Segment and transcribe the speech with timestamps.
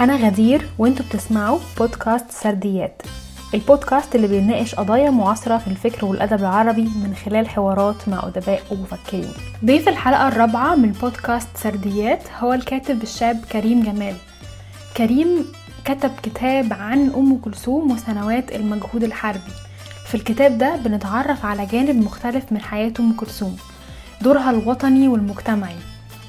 [0.00, 3.02] أنا غدير وأنتوا بتسمعوا بودكاست سرديات.
[3.54, 9.32] البودكاست اللي بيناقش قضايا معاصرة في الفكر والأدب العربي من خلال حوارات مع أدباء ومفكرين.
[9.64, 14.14] ضيف الحلقة الرابعة من بودكاست سرديات هو الكاتب الشاب كريم جمال.
[14.96, 15.52] كريم
[15.84, 19.52] كتب كتاب عن أم كلثوم وسنوات المجهود الحربي.
[20.06, 23.56] في الكتاب ده بنتعرف على جانب مختلف من حياة أم كلثوم
[24.22, 25.76] دورها الوطني والمجتمعي.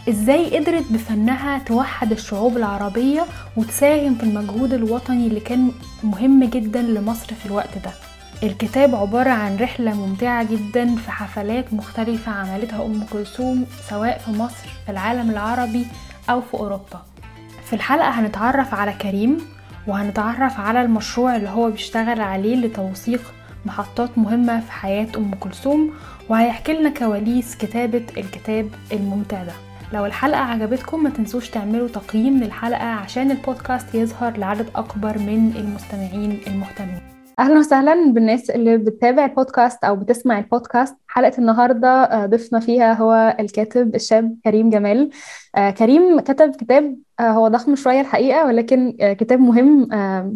[0.10, 3.26] إزاي قدرت بفنها توحد الشعوب العربية
[3.58, 5.72] وتساهم في المجهود الوطني اللي كان
[6.04, 7.92] مهم جدا لمصر في الوقت ده.
[8.44, 14.68] الكتاب عبارة عن رحلة ممتعة جدا في حفلات مختلفة عملتها أم كلثوم سواء في مصر
[14.86, 15.88] في العالم العربي
[16.30, 17.02] أو في أوروبا.
[17.66, 19.38] في الحلقة هنتعرف على كريم
[19.88, 23.34] وهنتعرف على المشروع اللي هو بيشتغل عليه لتوثيق
[23.66, 25.92] محطات مهمة في حياة أم كلثوم
[26.30, 29.54] وهيحكي لنا كواليس كتابة الكتاب الممتع ده.
[29.94, 36.40] لو الحلقة عجبتكم ما تنسوش تعملوا تقييم للحلقة عشان البودكاست يظهر لعدد أكبر من المستمعين
[36.48, 37.13] المهتمين.
[37.40, 40.96] أهلا وسهلا بالناس اللي بتتابع البودكاست أو بتسمع البودكاست.
[41.08, 45.10] حلقة النهارده ضيفنا فيها هو الكاتب الشاب كريم جمال.
[45.78, 49.88] كريم كتب كتاب هو ضخم شوية الحقيقة ولكن كتاب مهم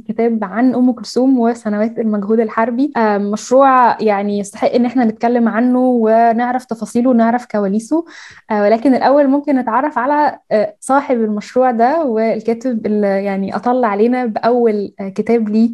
[0.08, 2.94] كتاب عن أم كلثوم وسنوات المجهود الحربي.
[3.18, 8.06] مشروع يعني يستحق إن إحنا نتكلم عنه ونعرف تفاصيله ونعرف كواليسه.
[8.52, 10.40] ولكن الأول ممكن نتعرف على
[10.80, 15.70] صاحب المشروع ده والكاتب اللي يعني اطل علينا بأول كتاب ليه.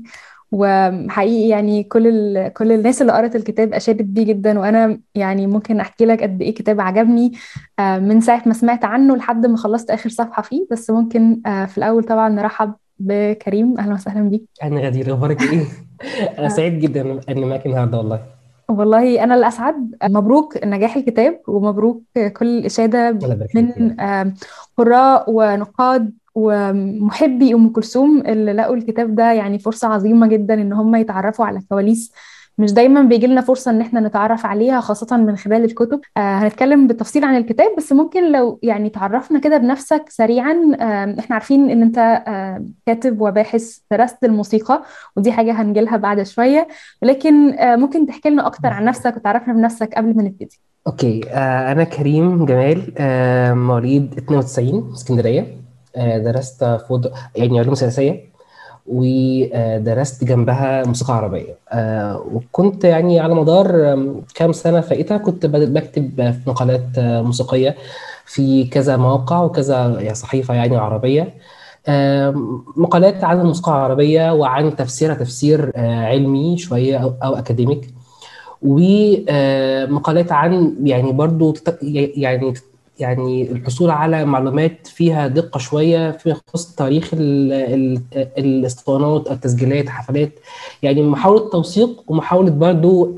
[0.54, 2.54] وحقيقي يعني كل ال...
[2.54, 6.54] كل الناس اللي قرأت الكتاب أشادت بيه جدا وأنا يعني ممكن أحكي لك قد إيه
[6.54, 7.32] كتاب عجبني
[7.80, 10.68] من ساعة ما سمعت عنه لحد ما خلصت آخر صفحة فيه.
[10.72, 13.80] بس ممكن في الأول طبعا نرحب بكريم.
[13.80, 14.44] أهلا وسهلا بيك.
[14.64, 15.64] أنا غدير أخبارك إيه؟
[16.40, 18.20] أنا سعيد جدا إني معاك النهاردة والله.
[18.70, 19.96] والله أنا الأسعد.
[20.04, 22.04] مبروك نجاح الكتاب ومبروك
[22.38, 23.20] كل الإشادة
[23.56, 23.96] من
[24.78, 26.14] قراء ونقاد.
[26.36, 31.60] ومحبي أم كلثوم اللي لقوا الكتاب ده يعني فرصة عظيمة جدا إن هم يتعرفوا على
[31.70, 32.12] كواليس
[32.58, 36.02] مش دايما بيجي لنا فرصة إن إحنا نتعرف عليها خاصة من خلال الكتب.
[36.18, 40.54] آه هنتكلم بالتفصيل عن الكتاب بس ممكن لو يعني تعرفنا كده بنفسك سريعا.
[40.80, 44.84] آه إحنا عارفين إن أنت آه كاتب وباحث درست الموسيقى
[45.18, 46.68] ودي حاجة هنجيلها بعد شوية.
[47.02, 50.60] ولكن آه ممكن تحكي لنا أكتر عن نفسك وتعرفنا بنفسك قبل ما نبتدي.
[50.88, 51.22] أوكي.
[51.30, 55.63] آه أنا كريم جمال آه مواليد 92 اسكندرية.
[55.98, 58.34] درست فوض يعني علوم سياسية
[58.88, 61.58] ودرست جنبها موسيقى عربية.
[62.34, 63.98] وكنت يعني على مدار
[64.36, 67.76] كام سنة فائتة كنت بكتب في مقالات موسيقية
[68.26, 71.34] في كذا موقع وكذا صحيفة يعني عربية.
[72.76, 77.94] مقالات عن الموسيقى العربية وعن تفسيرها تفسير علمي شوية أو, أكاديميك.
[78.62, 81.54] ومقالات عن يعني برضو
[82.16, 82.54] يعني
[83.00, 87.10] يعني الحصول على معلومات فيها دقة شوية فيما يخص تاريخ
[88.38, 90.32] الاسطوانات التسجيلات حفلات.
[90.84, 93.16] يعني محاولة توثيق ومحاولة برضو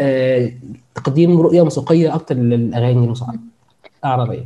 [0.95, 3.13] تقديم رؤية موسيقية أكتر للأغاني
[4.03, 4.45] العربية.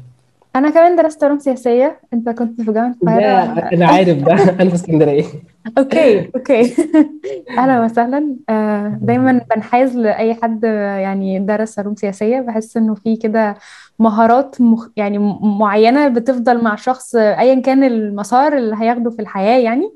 [0.55, 3.73] أنا كمان درست علوم سياسية أنت كنت في جامعة القاهرة.
[3.73, 4.33] أنا عارف ده.
[4.61, 5.23] أنا في اسكندرية.
[5.77, 6.73] okay okay.
[7.57, 8.35] أهلا وسهلا.
[9.01, 10.63] دايما بنحاز لأي حد
[11.03, 12.39] يعني درس علوم سياسية.
[12.39, 13.55] بحس إنه في كده
[13.99, 19.91] مهارات مخ يعني معينة بتفضل مع شخص ايا كان المسار اللي هياخده في الحياة يعني.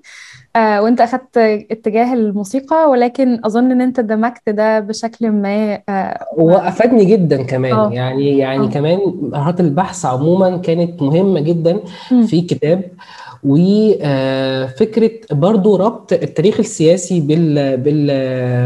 [0.56, 1.38] آه وانت أخدت
[1.72, 7.94] اتجاه الموسيقى ولكن أظن إن أنت دمجت ده بشكل ما آه وافادني جدا كمان أوه.
[7.94, 8.70] يعني يعني أوه.
[8.70, 11.80] كمان مهارات البحث عموما كانت مهمة جدا
[12.12, 12.24] م.
[12.24, 12.84] في كتاب
[13.46, 18.08] وفكرة برضو ربط التاريخ السياسي بال, بال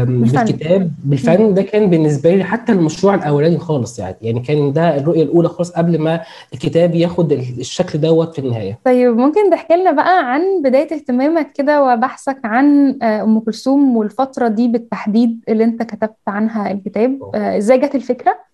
[0.06, 5.22] بالكتاب بالفن ده كان بالنسبة لي حتى المشروع الأولاني خالص يعني يعني كان ده الرؤية
[5.22, 6.20] الأولى خالص قبل ما
[6.54, 8.78] الكتاب ياخد الشكل دوت في النهاية.
[8.84, 14.68] طيب ممكن تحكي لنا بقى عن بداية اهتمامك كده وبحثك عن أم كلثوم والفترة دي
[14.68, 18.47] بالتحديد اللي أنت كتبت عنها الكتاب إزاي جت الفكرة؟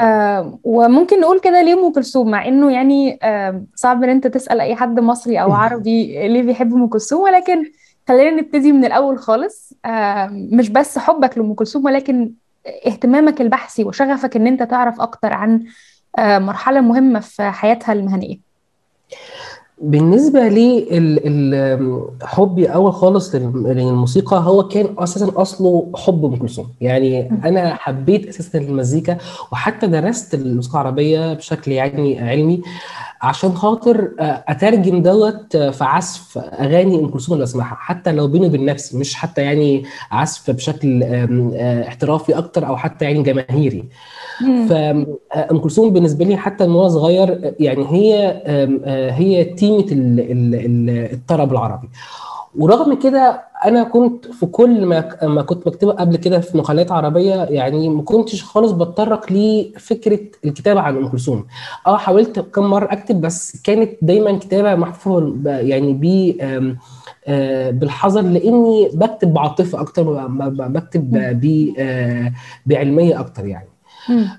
[0.00, 4.60] آه وممكن نقول كده ليه أم كلثوم؟ مع إنه يعني آه صعب إن أنت تسأل
[4.60, 7.64] أي حد مصري أو عربي ليه بيحب أم كلثوم ولكن
[8.08, 9.72] خلينا نبتدي من الأول خالص.
[9.84, 12.32] آه مش بس حبك لأم كلثوم ولكن
[12.86, 15.64] اهتمامك البحثي وشغفك إن أنت تعرف أكتر عن
[16.18, 18.38] آه مرحلة مهمة في حياتها المهنية.
[19.80, 20.86] بالنسبة لي
[22.22, 26.66] حبي اول خالص للموسيقى هو كان أساسا أصله حب أم كلثوم.
[26.80, 29.16] يعني أنا حبيت أساسا المزيكا
[29.52, 32.62] وحتى درست الموسيقى العربية بشكل يعني علمي
[33.22, 38.64] عشان خاطر أترجم دوت في عزف أغاني أم كلثوم اللي بسمعها حتى لو بيني وبين
[38.64, 41.02] نفسي مش حتى يعني عزف بشكل
[41.88, 43.84] احترافي أكتر أو حتى يعني جماهيري.
[44.68, 45.06] فام
[45.62, 48.42] كلثوم بالنسبة لي حتى من وأنا صغير يعني هي
[49.10, 51.88] هي قيمة ال- ال- ال- الطرب العربي
[52.58, 57.34] ورغم كده أنا كنت في كل ما ما كنت بكتبه قبل كده في مقالات عربية
[57.34, 61.46] يعني ما كنتش خالص بتطرق لفكرة الكتابة عن أم كلثوم
[61.86, 66.36] آه حاولت كم مرة أكتب بس كانت دايما كتابة محفوظه ب- يعني ب
[67.28, 71.16] آه، بالحذر لأني بكتب بعاطفة أكتر ما بكتب
[71.78, 72.32] آه،
[72.66, 73.68] بعلمية أكتر يعني.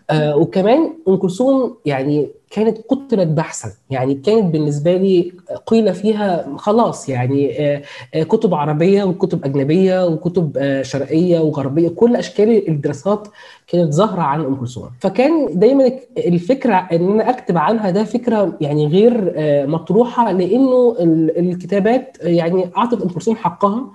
[0.10, 3.70] آه وكمان أم كلثوم يعني كانت قتلت بحثا.
[3.90, 5.32] يعني كانت بالنسبة لي
[5.66, 7.82] قيل فيها خلاص يعني آه
[8.14, 13.28] آه كتب عربية وكتب أجنبية وكتب آه شرقية وغربية كل أشكال الدراسات
[13.68, 14.90] كانت ظاهرة عن أم كلثوم.
[15.00, 21.40] فكان دايما الفكرة إن أنا أكتب عنها ده فكرة يعني غير آه مطروحة لأنه ال-
[21.40, 23.86] الكتابات يعني أعطت أم كلثوم حقها.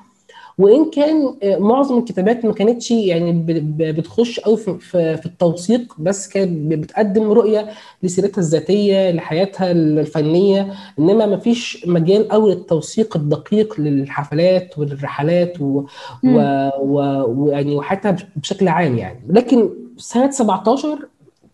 [0.58, 3.44] وإن كان آه، معظم الكتابات ما كانتش يعني
[3.92, 4.78] بتخش قوي في
[5.16, 7.68] في التوثيق بس كانت بتقدم رؤية
[8.02, 15.84] لسيرتها الذاتية لحياتها الفنية إنما ما فيش مجال قوي للتوثيق الدقيق للحفلات وللرحلات و-.
[16.24, 19.20] و- و- ويعني وحتى بشكل عام يعني.
[19.28, 20.98] لكن سنة 17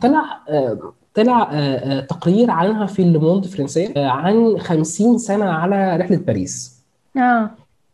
[0.00, 0.78] طلع آه،
[1.14, 6.78] طلع آه، تقرير عنها في لوموند الفرنسيه آه، عن 50 سنة على رحلة باريس.
[7.16, 7.50] آه.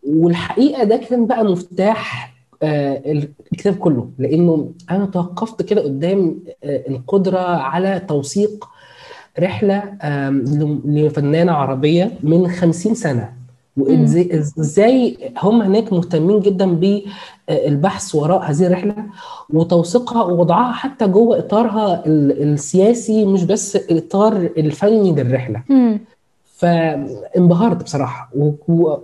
[0.08, 3.02] والحقيقة ده كان بقى مفتاح آه،
[3.52, 8.68] الكتاب كله لأنه أنا توقفت كده قدام آه، القدرة على توثيق
[9.40, 9.82] رحلة
[10.84, 13.32] لفنانة عربية من 50 سنة.
[13.76, 16.66] وازاي إزاي هم هناك مهتمين جدا
[17.48, 18.94] بالبحث وراء هذه الرحلة
[19.50, 25.62] وتوثيقها ووضعها حتى جوه إطارها ال- السياسي مش بس الاطار الفني للرحلة.
[26.64, 28.30] فانبهرت بصراحة.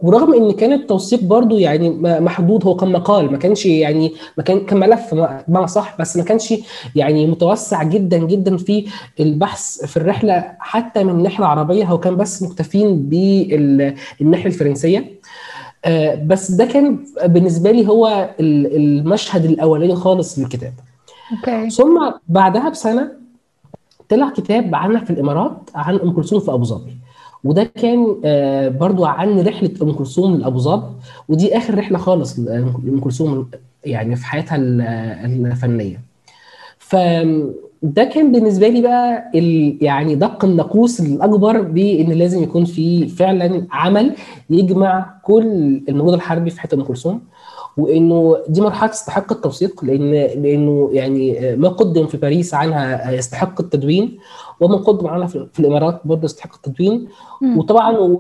[0.03, 1.91] ورغم إن كان التوثيق برضو يعني
[2.21, 6.17] محدود هو كان مقال ما كانش يعني ما كان كان ملف ما- بمعنى صح بس
[6.17, 6.55] ما كانش
[6.97, 8.87] يعني متوسع جدا جدا في
[9.21, 11.85] البحث في الرحلة حتى من الناحية العربية.
[11.85, 15.21] هو كان بس مكتفين بالناحيه الفرنسية.
[15.85, 20.73] آه، بس ده كان بالنسبة لي هو ال- المشهد الأولاني خالص للكتاب
[21.37, 21.71] أوكي.
[21.71, 23.13] ثم بعدها بسنة
[24.09, 26.97] طلع كتاب عنها في الإمارات عن أم كلثوم في أبو ظبي.
[27.45, 30.87] وده كان آه، برضو عن رحلة أم كلثوم لأبو ظبي
[31.29, 33.51] ودي آخر رحلة خالص لأم كلثوم
[33.85, 36.01] يعني في حياتها ال- الفنية.
[36.79, 43.67] فده كان بالنسبة لي بقى ال- يعني دق الناقوس الأكبر بإن لازم يكون في فعلا
[43.71, 44.15] عمل
[44.51, 47.21] يجمع كل المجهود الحربي في حتة أم كلثوم
[47.77, 50.11] وإنه دي مرحلة تستحق التوثيق لأن
[50.43, 54.19] لأنه يعني ما قدم في باريس عنها يستحق التدوين.
[54.61, 57.09] قدم عنها في الإمارات برضه يستحق التدوين.
[57.57, 58.19] وطبعا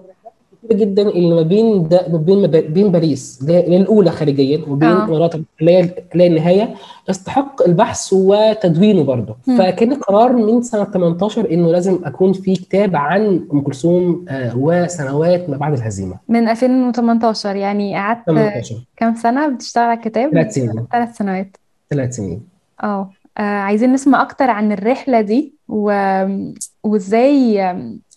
[0.64, 4.88] كتير جدا اللي ما بين ده ما بين ما بين باريس اللي الأولى خارجيا وبين
[4.88, 5.04] آه.
[5.04, 5.80] الامارات اللي هي
[6.12, 6.74] اللي هي النهايه
[7.08, 9.36] يستحق البحث وتدوينه برضه.
[9.58, 15.50] فكان قرار من سنة 18 إنه لازم أكون في كتاب عن أم كلثوم آه، وسنوات
[15.50, 20.86] ما بعد الهزيمة من 2018 يعني قعدت 18 كام سنة بتشتغل على الكتاب؟ ثلاث سنين
[20.92, 21.56] ثلاث سنوات
[21.90, 22.42] ثلاث سنين
[22.82, 23.10] آه آه،
[23.42, 25.92] عايزين نسمع أكتر عن الرحلة دي و...
[26.84, 27.60] وإزاي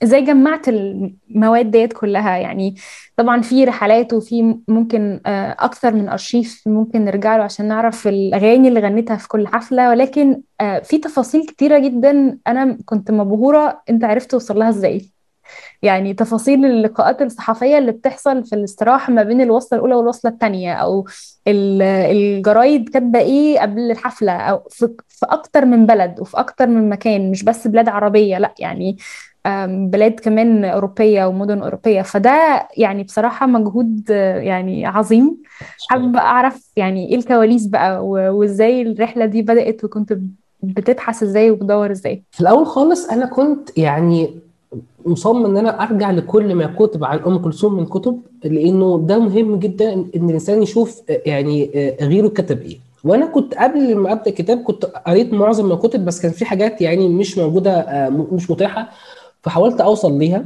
[0.03, 2.37] إزاي جمعت المواد ديت كلها.
[2.37, 2.75] يعني
[3.17, 8.67] طبعا في رحلات وفي ممكن آه، أكتر من أرشيف ممكن نرجع له عشان نعرف الأغاني
[8.67, 9.89] اللي غنيتها في كل حفلة.
[9.89, 15.13] ولكن آه، في تفاصيل كتيرة جدا أنا كنت مبهورة أنت عرفت توصل لها إزاي.
[15.83, 21.05] يعني تفاصيل اللقاءات الصحفية اللي بتحصل في الاستراحة ما بين الوصلة الأولى والوصلة الثانية أو
[21.47, 26.89] ال- الجرايد كاتبة إيه قبل الحفلة أو في, في أكتر من بلد وفي أكتر من
[26.89, 28.97] مكان مش بس بلاد عربية لأ يعني
[29.67, 32.01] بلاد كمان أوروبية ومدن أوروبية.
[32.01, 34.09] فده يعني بصراحة مجهود
[34.39, 35.37] يعني عظيم.
[35.89, 40.17] حابة أعرف يعني إيه الكواليس بقى وإزاي الرحلة دي بدأت وكنت
[40.63, 44.39] بتبحث إزاي وبتدور إزاي؟ في الأول خالص أنا كنت يعني
[45.05, 49.55] مصمم إن أنا أرجع لكل ما كتب عن أم كلثوم من كتب لأنه ده مهم
[49.59, 51.69] جدا إن الإنسان يشوف يعني
[52.01, 52.77] غيره كتب إيه.
[53.03, 56.81] وأنا كنت قبل ما أبدأ الكتاب كنت قريت معظم ما كتب بس كان في حاجات
[56.81, 57.85] يعني مش موجودة
[58.31, 58.89] مش متاحة
[59.41, 60.45] فحاولت أوصل ليها.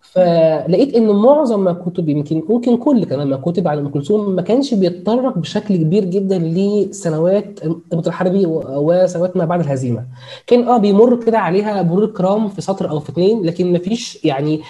[0.00, 4.42] فلقيت ان معظم ما كتب يمكن ممكن كل كمان ما كتب عن أم كلثوم ما
[4.42, 7.60] كانش بيتطرق بشكل كبير جدا لسنوات
[7.92, 10.04] الحربي وسنوات ما بعد الهزيمة.
[10.46, 14.24] كان آه بيمر كده عليها مرور الكرام في سطر أو في اثنين لكن ما فيش
[14.24, 14.60] يعني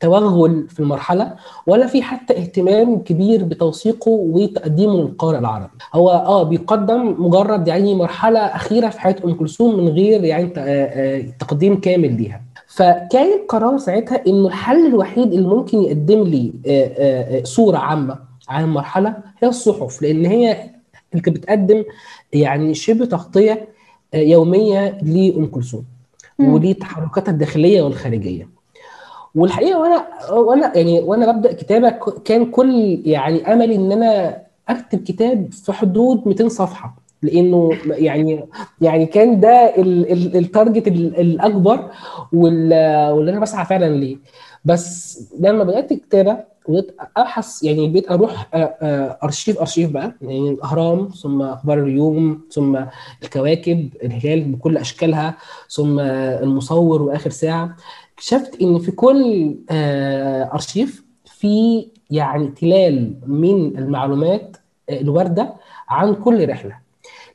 [0.00, 1.34] توغل في المرحلة
[1.66, 5.70] ولا في حتى اهتمام كبير بتوثيقه وتقديمه للقارئ العربي.
[5.94, 10.60] هو آه بيقدم مجرد يعني مرحلة أخيرة في حياة أم كلثوم من غير يعني آه،
[10.60, 12.53] آه، تقديم كامل ليها.
[12.74, 18.18] فكان القرار ساعتها إنه الحل الوحيد اللي ممكن يقدم لي آه، آه، آه، صورة عامة
[18.48, 20.70] عن المرحلة هي الصحف لأن هي
[21.12, 21.84] اللي كانت بتقدم
[22.32, 23.68] يعني شبه تغطية
[24.14, 25.84] يومية لأم كلثوم.
[26.38, 28.48] ولتحركاتها الداخلية والخارجية
[29.34, 31.90] والحقيقة وأنا وأنا يعني وأنا ببدأ كتابة
[32.24, 38.44] كان كل يعني أملي إن أنا أكتب كتاب في حدود 200 صفحة لأنه يعني
[38.80, 41.90] يعني كان ده ال- ال- التارجت ال- الاكبر
[42.32, 44.16] وال- واللي أنا بسعى فعلا ليه.
[44.64, 46.36] بس لما بدأت الكتابة
[46.68, 48.48] وبدأت أبحث يعني بقيت أروح
[49.24, 52.78] أرشيف أرشيف بقى يعني الأهرام ثم أخبار اليوم ثم
[53.22, 55.34] الكواكب الهلال بكل أشكالها
[55.70, 57.76] ثم المصور وآخر ساعة.
[58.14, 59.54] اكتشفت إن في كل
[60.52, 64.56] أرشيف في يعني تلال من المعلومات
[64.90, 65.54] الوارده
[65.88, 66.83] عن كل رحلة.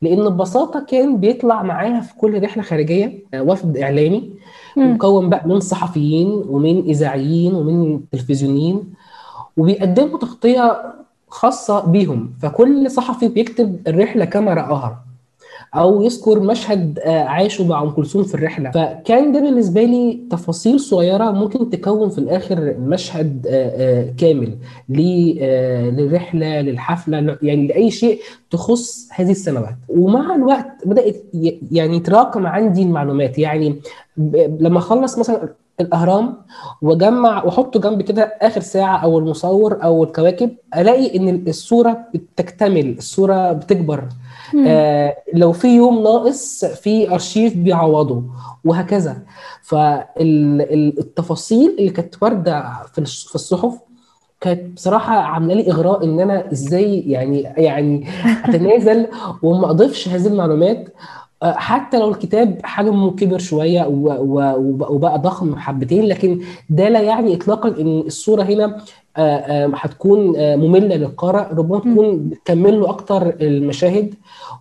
[0.02, 4.34] لأن ببساطة كان بيطلع معاها في كل رحلة خارجية آه، وفد إعلامي.
[4.78, 8.84] مكون بقى من صحفيين ومن إذاعيين ومن تلفزيونيين
[9.58, 10.94] وبيقدموا تغطية
[11.30, 15.00] خاصة بيهم فكل صحفي بيكتب الرحلة كما رآها
[15.76, 18.72] أو يذكر مشهد آه، عاشه مع أم كلثوم في الرحلة.
[18.72, 24.58] فكان ده بالنسبة لي تفاصيل صغيرة ممكن تكون في الآخر مشهد آه، آه، كامل
[24.90, 28.20] للرحلة للحفلة يعني لأي شيء
[28.52, 29.76] تخص هذه السنوات.
[29.90, 31.16] ومع الوقت بدأت
[31.72, 33.38] يعني يتراكم عندي المعلومات.
[33.38, 33.76] يعني
[34.60, 35.50] لما أخلص مثلا
[35.82, 36.38] الأهرام
[36.82, 43.52] واجمع واحط جنب كده آخر ساعة أو المصور أو الكواكب ألاقي إن الصورة بتكتمل الصورة
[43.52, 44.04] بتكبر.
[44.54, 44.66] مم.
[44.68, 48.24] آه لو في يوم ناقص في أرشيف بيعوضه
[48.66, 49.18] وهكذا.
[50.50, 53.80] فالتفاصيل اللي كانت واردة في الصحف
[54.42, 58.08] كانت بصراحة عاملة لي إغراء إن أنا إزاي يعني يعني
[58.46, 59.08] أتنازل
[59.44, 60.94] وما أضيفش هذه المعلومات.
[61.44, 68.00] حتى لو الكتاب حجمه كبر شوية وبقى ضخم حبتين لكن ده لا يعني اطلاقا إن
[68.00, 68.78] الصورة هنا
[69.18, 71.54] آه، آه، هتكون آه، مملة للقارئ.
[71.56, 74.14] ربما تكون بتكمل له أكتر المشاهد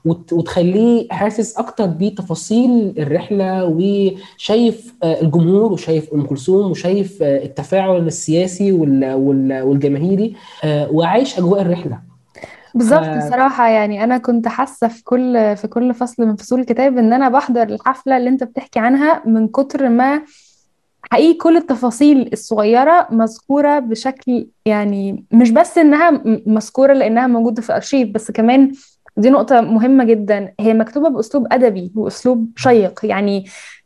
[0.04, 8.06] وت- وتخليه حاسس أكتر بتفاصيل الرحلة وشايف آه، الجمهور وشايف أم كلثوم وشايف آه، التفاعل
[8.06, 12.07] السياسي وال- وال- والجماهيري آه، وعايش أجواء الرحلة.
[12.74, 16.98] بالظبط ف- بصراحة يعني أنا كنت حاسة في كل في كل فصل من فصول الكتاب
[16.98, 20.22] إن أنا بحضر الحفلة اللي أنت بتحكي عنها من كتر ما
[21.12, 28.08] حقيقي كل التفاصيل الصغيرة مذكورة بشكل يعني مش بس إنها مذكورة لأنها موجودة في الأرشيف
[28.08, 28.72] بس كمان
[29.16, 30.52] دي نقطة مهمة جدا.
[30.60, 33.00] هي مكتوبة بأسلوب أدبي وأسلوب شيق.
[33.04, 33.44] يعني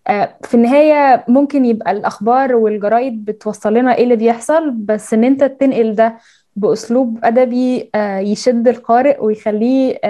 [0.09, 5.45] آه، في النهاية ممكن يبقى الأخبار والجرايد بتوصل لنا إيه اللي بيحصل بس إن أنت
[5.45, 6.19] تنقل ده
[6.57, 10.01] بأسلوب أدبي آه، يشد القارئ ويخليه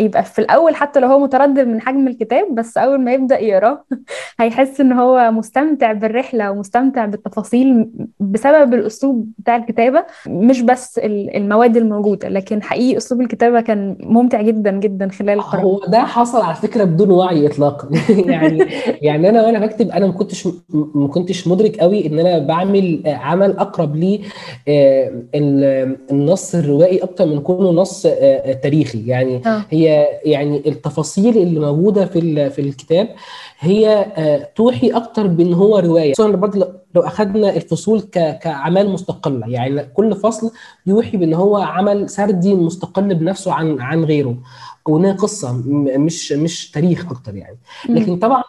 [0.00, 3.84] يبقى في الأول حتى لو هو متردد من حجم الكتاب بس أول ما يبدأ يقراه
[4.40, 7.86] هيحس إن هو مستمتع بالرحلة ومستمتع بالتفاصيل
[8.20, 14.42] بسبب الأسلوب بتاع الكتابة مش بس ال- المواد الموجودة لكن حقيقي أسلوب الكتابة كان ممتع
[14.42, 15.62] جدا جدا خلال القراءة.
[15.64, 17.88] هو ده حصل على فكرة بدون وعي اطلاقا.
[18.32, 18.66] يعني
[19.02, 20.48] يعني أنا وأنا بكتب أنا ما كنتش
[20.94, 24.20] ما كنتش مدرك قوي إن أنا بعمل آه، عمل أقرب لي
[24.68, 29.06] آه، ال- النص الروائي أكتر من كونه نص آه، آه، تاريخي.
[29.06, 29.64] يعني آه.
[29.84, 33.08] هي يعني التفاصيل اللي موجودة في في الكتاب
[33.58, 36.12] هي آه، توحي أكتر بإن هو رواية.
[36.12, 39.48] خصوصا برضه لو اخذنا الفصول كأعمال مستقلة.
[39.48, 40.50] يعني كل فصل
[40.86, 44.36] يوحي بإن هو عمل سردي مستقل بنفسه عن عن غيره.
[44.88, 45.62] وانها قصة
[45.98, 47.58] مش مش تاريخ أكتر يعني.
[47.88, 48.42] لكن طبعا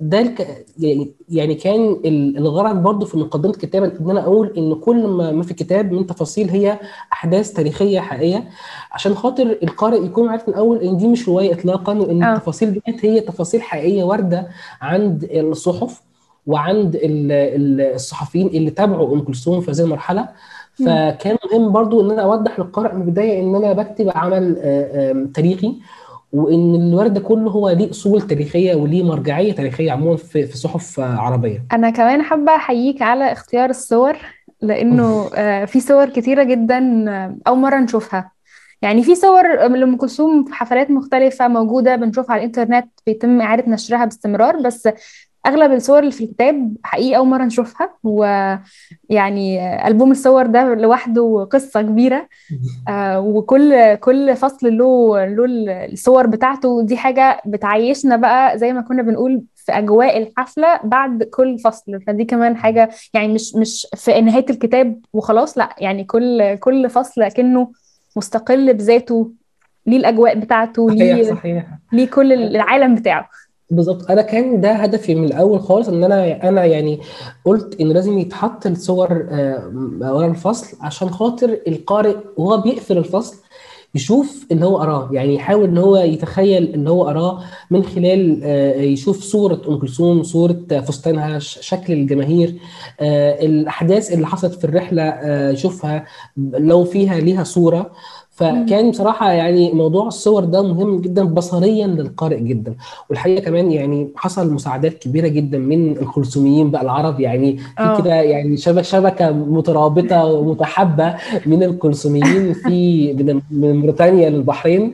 [0.00, 4.74] ده الك- يعني يعني كان ال- الغرض برضو في مقدمه الكتابه إن أنا أقول إن
[4.74, 6.80] كل ما في الكتاب من تفاصيل هي
[7.12, 8.48] أحداث تاريخية حقيقية
[8.92, 12.72] عشان خاطر القارئ يكون عارف من الأول إن دي مش رواية اطلاقا وإن آه التفاصيل
[12.86, 14.48] ديت هي تفاصيل حقيقية واردة
[14.80, 16.02] عند الصحف
[16.46, 20.28] وعند ال- ال- الصحفيين اللي تابعوا أم كلثوم في هذه المرحلة.
[20.86, 25.74] فكان مهم برضو إن أنا أوضح للقارئ من البداية إن أنا بكتب عمل آه، تاريخي
[26.32, 31.00] وإن الورد ده كله هو ليه أصول تاريخية وليه مرجعية تاريخية عموما في في صحف
[31.00, 31.64] آه، عربية.
[31.72, 34.16] أنا كمان حابة أحييك على اختيار الصور
[34.62, 36.78] لأنه آه، في صور كتيرة جدا
[37.46, 38.32] أول مرة نشوفها.
[38.82, 44.04] يعني في صور لأم كلثوم في حفلات مختلفة موجودة بنشوفها على الإنترنت بيتم إعادة نشرها
[44.04, 44.88] باستمرار بس
[45.48, 51.82] أغلب الصور اللي في الكتاب حقيقي أول مرة نشوفها ويعني ألبوم الصور ده لوحده قصة
[51.82, 52.28] كبيرة.
[52.88, 55.44] آه، وكل كل فصل له له
[55.84, 56.82] الصور بتاعته.
[56.82, 62.00] دي حاجة بتعيشنا بقى زي ما كنا بنقول في أجواء الحفلة بعد كل فصل.
[62.06, 67.28] فدي كمان حاجة يعني مش مش في نهاية الكتاب وخلاص لأ يعني كل كل فصل
[67.28, 67.72] كأنه
[68.16, 69.32] مستقل بذاته
[69.86, 71.66] ليه الأجواء بتاعته صحيح ليه صحيح.
[71.92, 73.28] ليه كل العالم بتاعه.
[73.70, 74.10] بالظبط.
[74.10, 77.00] أنا كان ده هدفي من الأول خالص إن أنا أنا يعني
[77.44, 79.70] قلت إن لازم يتحط الصور آه،
[80.00, 83.36] ورا الفصل عشان خاطر القارئ وهو بيقفل الفصل
[83.94, 85.08] يشوف اللي هو قراه.
[85.12, 90.22] يعني يحاول إن هو يتخيل اللي هو قراه من خلال آه، يشوف صورة أم كلثوم
[90.22, 90.56] صورة
[90.86, 92.54] فستانها ش- شكل الجماهير
[93.00, 96.04] آه، الأحداث اللي حصلت في الرحلة آه، يشوفها
[96.36, 97.90] لو فيها ليها صورة.
[98.38, 102.74] فكان بصراحة يعني موضوع الصور ده مهم جدا بصريا للقارئ جدا.
[103.10, 108.00] والحقيقة كمان يعني حصل مساعدات كبيرة جدا من الخرسوميين بقى العرب يعني في آه.
[108.00, 111.14] كده يعني شبكة شبكة مترابطة ومتحبة
[111.46, 114.92] من الكلثوميين في من من موريتانيا للبحرين.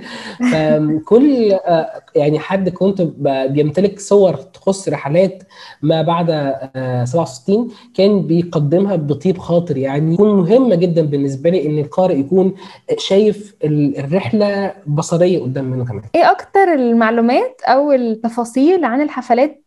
[0.53, 1.87] فكل آه،
[2.17, 3.03] يعني حد كنت
[3.51, 5.43] بيمتلك صور تخص رحلات
[5.83, 9.77] ما بعد آه، 67 كان بيقدمها بطيب خاطر.
[9.77, 12.55] يعني يكون مهمة جدا بالنسبة لي إن القارئ يكون
[12.99, 16.03] شايف ال- الرحلة بصرية قدام منه كمان.
[16.15, 19.63] إيه أكتر المعلومات أو التفاصيل عن الحفلات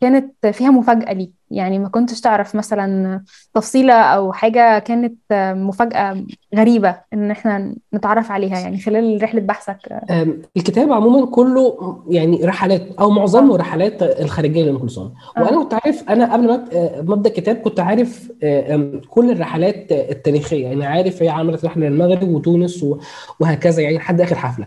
[0.00, 3.22] كانت فيها مفاجأة ليك؟ يعني ما كنتش تعرف مثلا
[3.54, 5.14] تفصيلة أو حاجة كانت
[5.56, 6.24] مفاجأة
[6.56, 10.00] غريبة إن إحنا نتعرف عليها يعني خلال رحلة بحثك؟
[10.56, 15.14] الكتاب عموما كله يعني رحلات أو معظمه رحلات الخارجية لأم كلثوم.
[15.36, 19.92] وأنا آه كنت عارف أنا قبل ما آه، ابدا الكتاب كنت عارف آه، كل الرحلات
[19.92, 20.64] التاريخية.
[20.66, 22.84] يعني عارف هي عملت رحلة للمغرب وتونس
[23.40, 24.66] وهكذا يعني لحد آخر حفلة.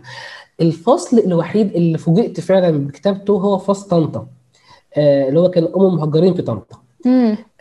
[0.60, 4.20] الفصل الوحيد اللي فوجئت فعلا بكتابته هو فصل طنطا.
[4.20, 4.41] آه،
[4.96, 6.76] اللي هو كان ام مهجرين في طنطا.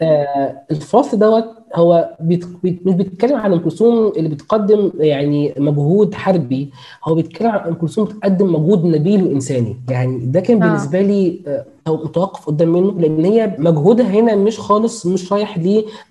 [0.01, 1.45] آه، الفصل دوت
[1.75, 6.71] هو بيت- بيت- مش بيتكلم عن ام كلثوم اللي بتقدم يعني مجهود حربي
[7.05, 9.77] هو بيتكلم عن ام كلثوم بتقدم مجهود نبيل وإنساني.
[9.89, 10.67] يعني ده كان آه.
[10.67, 15.59] بالنسبة لي آه، متوقف قدام منه لأن هي مجهودها هنا مش خالص مش رايح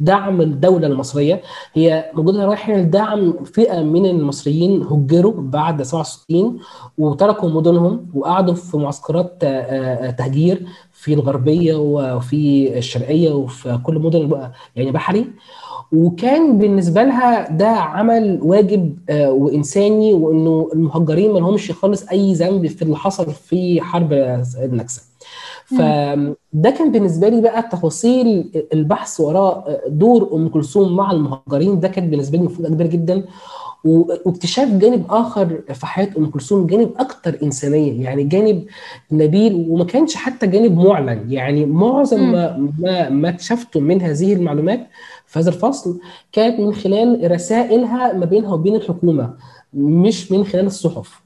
[0.00, 1.40] لدعم الدولة المصرية.
[1.74, 6.58] هي مجهودها رايح لدعم فئة من المصريين هجروا بعد 67
[6.98, 10.66] وتركوا مدنهم وقعدوا في معسكرات آه، آه، تهجير.
[11.00, 15.26] في الغربية وفي الشرقية وفي كل مدن يعني بحري.
[15.92, 22.66] وكان بالنسبة لها ده عمل واجب آه، وإنساني وإنه المهجرين ما لهمش خالص أي ذنب
[22.66, 24.12] في اللي حصل في حرب
[24.62, 25.02] النكسة.
[25.78, 31.80] فده كان بالنسبة لي بقى تفاصيل البحث وراء دور أم كلثوم مع المهجرين.
[31.80, 33.24] ده كان بالنسبة لي مفاجأة كبيرة جدا.
[33.84, 38.64] واكتشاف جانب آخر في حياة أم كلثوم جانب أكتر إنسانية يعني جانب
[39.12, 41.32] نبيل وما كانش حتى جانب معلن.
[41.32, 44.86] يعني معظم ما ما ما اكتشفته من هذه المعلومات
[45.26, 46.00] في هذا الفصل
[46.32, 49.34] كانت من خلال رسائلها ما بينها وبين الحكومة
[49.74, 51.20] مش من خلال الصحف.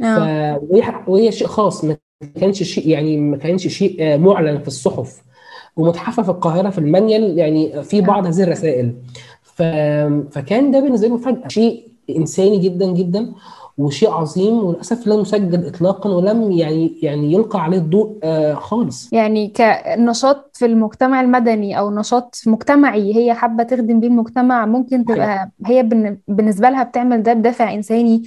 [0.00, 0.60] ف آه
[1.06, 1.96] وهي شيء خاص ما
[2.40, 5.22] كانش شيء يعني ما كانش شيء آه، معلن في الصحف.
[5.76, 8.94] ومتحفة في القاهرة في المانيال يعني في بعض هذه الرسائل.
[9.42, 9.62] ف...
[10.30, 13.32] فكان ده بالنسبة لي مفاجاه شيء إنساني جدا جدا
[13.78, 19.12] وشيء عظيم وللأسف لم يسجل اطلاقا ولم يعني يعني يلقى عليه الضوء آه خالص.
[19.12, 25.50] يعني كنشاط في المجتمع المدني أو نشاط مجتمعي هي حابة تخدم بيه المجتمع ممكن تبقى
[25.66, 28.22] هي بالن- بالنسبة لها بتعمل ده بدافع إنساني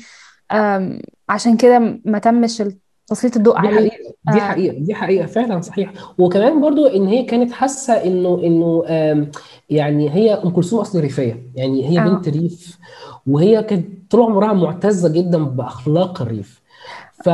[1.29, 2.63] عشان كده ما تمش
[3.13, 3.89] تسليط الضوء دي عليه.
[3.89, 5.91] حقيقة دي آه، حقيقة دي حقيقة فعلا صحيح.
[6.17, 8.83] وكمان برضو إن هي كانت حاسة إنه إنه
[9.69, 11.43] يعني هي أم كلثوم أصلا ريفية.
[11.55, 12.07] يعني هي آه.
[12.07, 12.77] بنت ريف
[13.27, 16.61] وهي كانت طول عمرها معتزة جدا بأخلاق الريف.
[17.25, 17.29] ف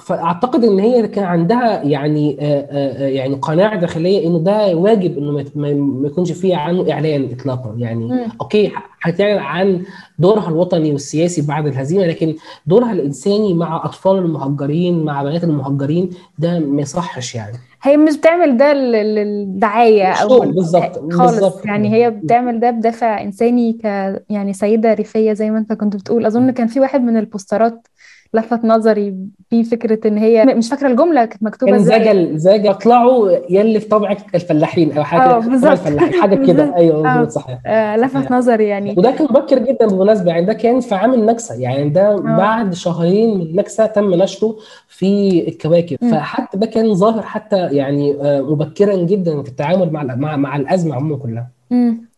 [0.00, 5.18] فأعتقد إن هي كان عندها يعني آه، آه، آه، يعني قناعة داخلية إنه ده واجب
[5.18, 7.74] إنه ما يكونش فيه عنه إعلان اطلاقا.
[7.78, 8.26] يعني مم.
[8.40, 9.82] أوكي هتعلن عن
[10.18, 12.34] دورها الوطني والسياسي بعد الهزيمة لكن
[12.66, 17.56] دورها الإنساني مع أطفال المهجرين مع بنات المهجرين ده ما يصحش يعني.
[17.82, 21.32] هي مش بتعمل ده لل- للدعاية مش أو بالظبط خالص.
[21.34, 21.66] بالظبط.
[21.66, 23.84] يعني هي بتعمل ده بدافع إنساني ك
[24.30, 26.26] يعني سيدة ريفية زي ما أنت كنت بتقول.
[26.26, 27.86] أظن كان في واحد من البوسترات
[28.34, 29.14] لفت نظري
[29.50, 33.80] في فكرة إن هي مش فاكرة الجملة كانت مكتوبة كان إزاي زجل زجل اطلعوا يلي
[33.80, 35.70] في طبعك الفلاحين أو حاجة آه بالظبط.
[35.70, 36.76] الفلاحين حاجة كده.
[36.76, 37.58] أيوه مظبوط صحيح.
[37.66, 38.94] آه، لفت نظري يعني.
[38.98, 40.30] وده كان مبكر جدا بالمناسبة.
[40.30, 41.54] يعني ده كان في عام النكسة.
[41.54, 42.16] يعني ده آه.
[42.16, 44.56] بعد شهرين من النكسة تم نشره
[44.88, 45.96] في الكواكب.
[46.02, 46.10] مم.
[46.10, 50.94] فحتى ده كان ظاهر حتى يعني آه، مبكرا جدا في التعامل مع مع مع الأزمة
[50.94, 51.53] عموما كلها.
[51.70, 52.08] مم.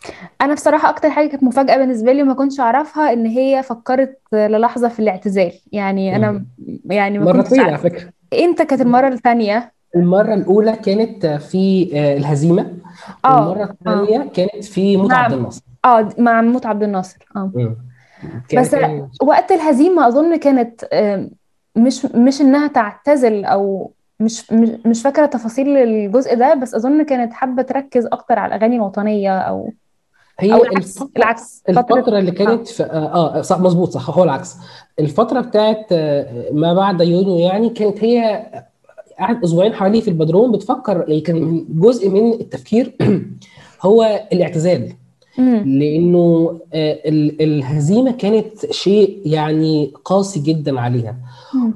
[0.41, 4.89] أنا بصراحة أكتر حاجة كانت مفاجأة بالنسبة لي وما كنتش أعرفها إن هي فكرت للحظة
[4.89, 5.53] في الاعتزال.
[5.73, 6.47] يعني أنا مم.
[6.91, 8.11] يعني ما كنتش مرتين على فكرة.
[8.45, 12.73] إمتى كانت المرة الثانية؟ المرة الأولى كانت في آه، الهزيمة.
[13.25, 13.71] آه والمرة آه.
[13.71, 15.63] الثانية كانت في موت عبد مع الناصر.
[15.85, 17.19] آه مع موت عبد الناصر.
[17.37, 17.51] آه.
[17.55, 17.77] مم.
[18.49, 21.29] كان بس كان وقت الهزيمة أظن كانت آه،
[21.77, 24.53] مش مش إنها تعتزل أو مش
[24.87, 29.57] مش فاكرة تفاصيل الجزء ده بس أظن كانت حابة تركز أكتر على الأغاني الوطنية أو
[29.57, 29.73] أو
[30.41, 32.35] هي العكس الفترة العكس الفترة اللي آه.
[32.35, 34.57] كانت في آه, آه صح مظبوط صح هو العكس.
[35.01, 38.47] الفترة بتاعت آه ما بعد يونيو يعني كانت هي
[39.19, 42.97] قعدت أسبوعين حوالي في البدروم بتفكر يعني كان جزء من التفكير
[43.83, 44.93] هو الاعتزال.
[45.39, 46.59] لأنه
[47.41, 51.17] الهزيمة كانت شيء يعني قاسي جدا عليها.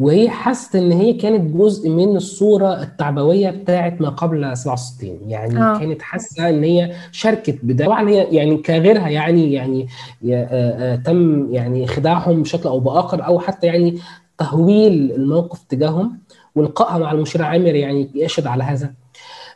[0.01, 5.79] وهي حست إن هي كانت جزء من الصورة التعبوية بتاعه ما قبل 67 يعني آه.
[5.79, 7.85] كانت حاسة إن هي شاركت بده.
[7.85, 9.87] طبعا هي يعني كغيرها يعني يعني
[10.97, 13.99] تم يعني خداعهم بشكل أو بآخر أو حتى يعني
[14.39, 16.19] تهويل الموقف تجاههم
[16.55, 19.00] ولقائها مع المشير عامر يعني يشهد على هذا.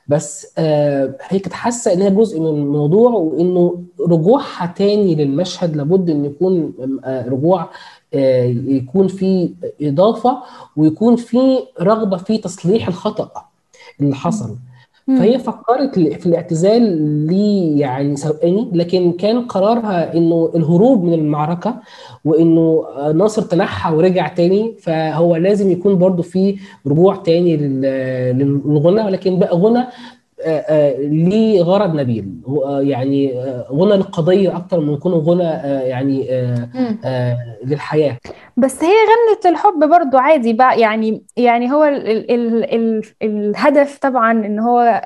[0.09, 6.11] بس آه هي كانت حاسة إن هي جزء من الموضوع وإنه رجوعها تاني للمشهد لابد
[6.11, 6.73] إن يكون
[7.05, 7.71] آه رجوع
[8.15, 9.51] آه يكون فيه
[9.83, 10.39] إضافة
[10.77, 13.45] ويكون فيه رغبة في تصليح الخطأ
[14.01, 14.57] اللي حصل.
[15.07, 16.83] فهي فكرت في الاعتزال
[17.27, 21.81] لي يعني سوقاني لكن كان قرارها إنه الهروب من المعركة
[22.25, 27.57] وإنه ناصر تنحى ورجع تاني فهو لازم يكون برضو في رجوع تاني
[28.33, 29.85] للغنى ولكن بقى غنى
[30.99, 32.35] ليه غرض نبيل؟
[32.81, 33.33] يعني
[33.71, 35.43] غنى للقضية أكتر من يكون غنى
[35.89, 36.29] يعني
[37.65, 38.19] للحياة.
[38.57, 44.33] بس هي غنت الحب برضو عادي بقى يعني يعني هو ال ال ال الهدف طبعا
[44.33, 45.03] إن هو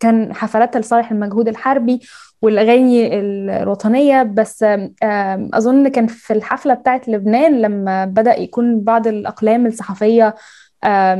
[0.00, 2.00] كان حفلاتها لصالح المجهود الحربي
[2.42, 4.64] والأغاني الوطنية بس
[5.54, 10.34] أظن كان في الحفلة بتاعت لبنان لما بدأ يكون بعض الأقلام الصحفية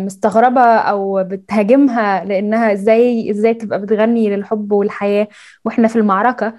[0.04, 5.28] مستغربة أو بتهاجمها لأنها إزاي إزاي تبقى بتغني للحب والحياة
[5.64, 6.54] وإحنا في المعركة.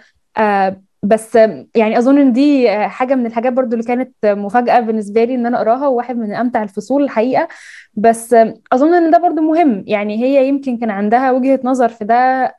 [1.04, 1.36] بس
[1.76, 5.58] يعني أظن إن دي حاجة من الحاجات برضو اللي كانت مفاجأة بالنسبة لي إن أنا
[5.58, 7.48] أقراها وواحد من أمتع الفصول الحقيقة.
[7.94, 8.36] بس
[8.74, 9.84] أظن إن ده برضو مهم.
[9.88, 12.56] يعني هي يمكن كان عندها وجهة نظر في ده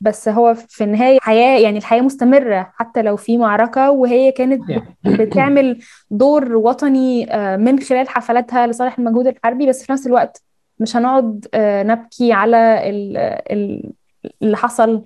[0.00, 4.62] بس هو في النهاية حياة يعني الحياة مستمرة حتى لو في معركة وهي كانت
[5.04, 5.78] بتعمل
[6.10, 10.42] دور وطني من خلال حفلاتها لصالح المجهود الحربي بس في نفس الوقت
[10.78, 12.80] مش هنقعد نبكي على
[14.42, 15.04] اللي حصل.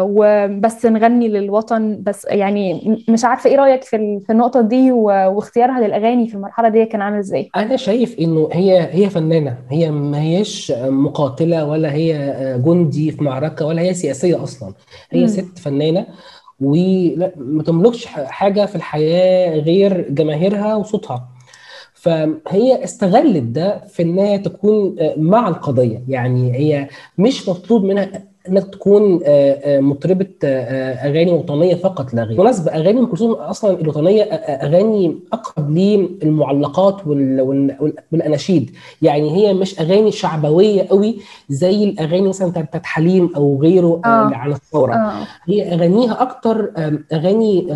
[0.00, 2.02] وبس نغني للوطن.
[2.02, 6.84] بس يعني مش عارفة إيه رأيك في في النقطة دي واختيارها للأغاني في المرحلة دي
[6.84, 9.58] كان عامل إزاي؟ أنا شايف إنه هي هي فنانة.
[9.70, 14.72] هي ما هيش مقاتلة ولا هي جندي في معركة ولا هي سياسية أصلا.
[15.10, 15.26] هي م.
[15.26, 16.06] ست فنانة
[16.60, 21.28] وما تملكش حاجة في الحياة غير جماهيرها وصوتها.
[21.94, 26.02] فهي استغلت ده في إنها تكون مع القضية.
[26.08, 29.20] يعني هي مش مطلوب منها إنك تكون
[29.66, 37.06] مطربة أغاني وطنية فقط لا غير بالمناسبه أغاني أم كلثوم أصلا الوطنية أغاني أقرب للمعلقات
[38.12, 38.70] والأناشيد
[39.02, 41.16] يعني هي مش أغاني شعبوية قوي
[41.48, 44.30] زي الأغاني مثلا بتاعت حليم أو غيره آه.
[44.34, 45.26] عن الثورة آه.
[45.44, 46.72] هي أغانيها أكتر
[47.12, 47.66] أغاني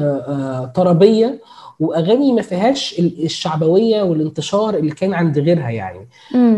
[0.75, 1.41] طربية
[1.81, 6.09] وأغاني ما فيهاش الشعبوية والانتشار اللي كان عند غيرها يعني.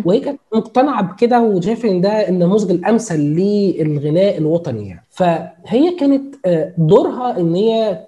[0.05, 5.05] وهي كانت مقتنعة بكده وشايفة إن ده النموذج الأمثل للغناء الوطني يعني.
[5.11, 6.35] فهي كانت
[6.79, 8.07] دورها إن هي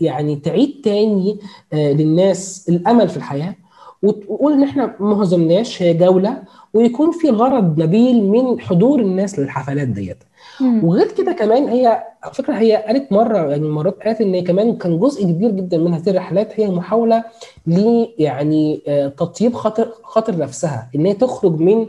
[0.00, 1.38] يعني تعيد تاني
[1.72, 3.54] للناس الأمل في الحياة.
[4.02, 6.42] وتقول إن إحنا ما هزمناش هي جولة
[6.74, 10.16] ويكون في غرض نبيل من حضور الناس للحفلات ديت.
[10.62, 11.86] وغير كده كمان هي
[12.22, 15.94] على فكرة هي قالت مرة يعني مرات قالت إن كمان كان جزء كبير جدا من
[15.94, 17.24] هذه الرحلات هي محاوله
[17.66, 18.82] ل يعني
[19.18, 21.86] تطيب خاطر خاطر نفسها إن هي تخرج من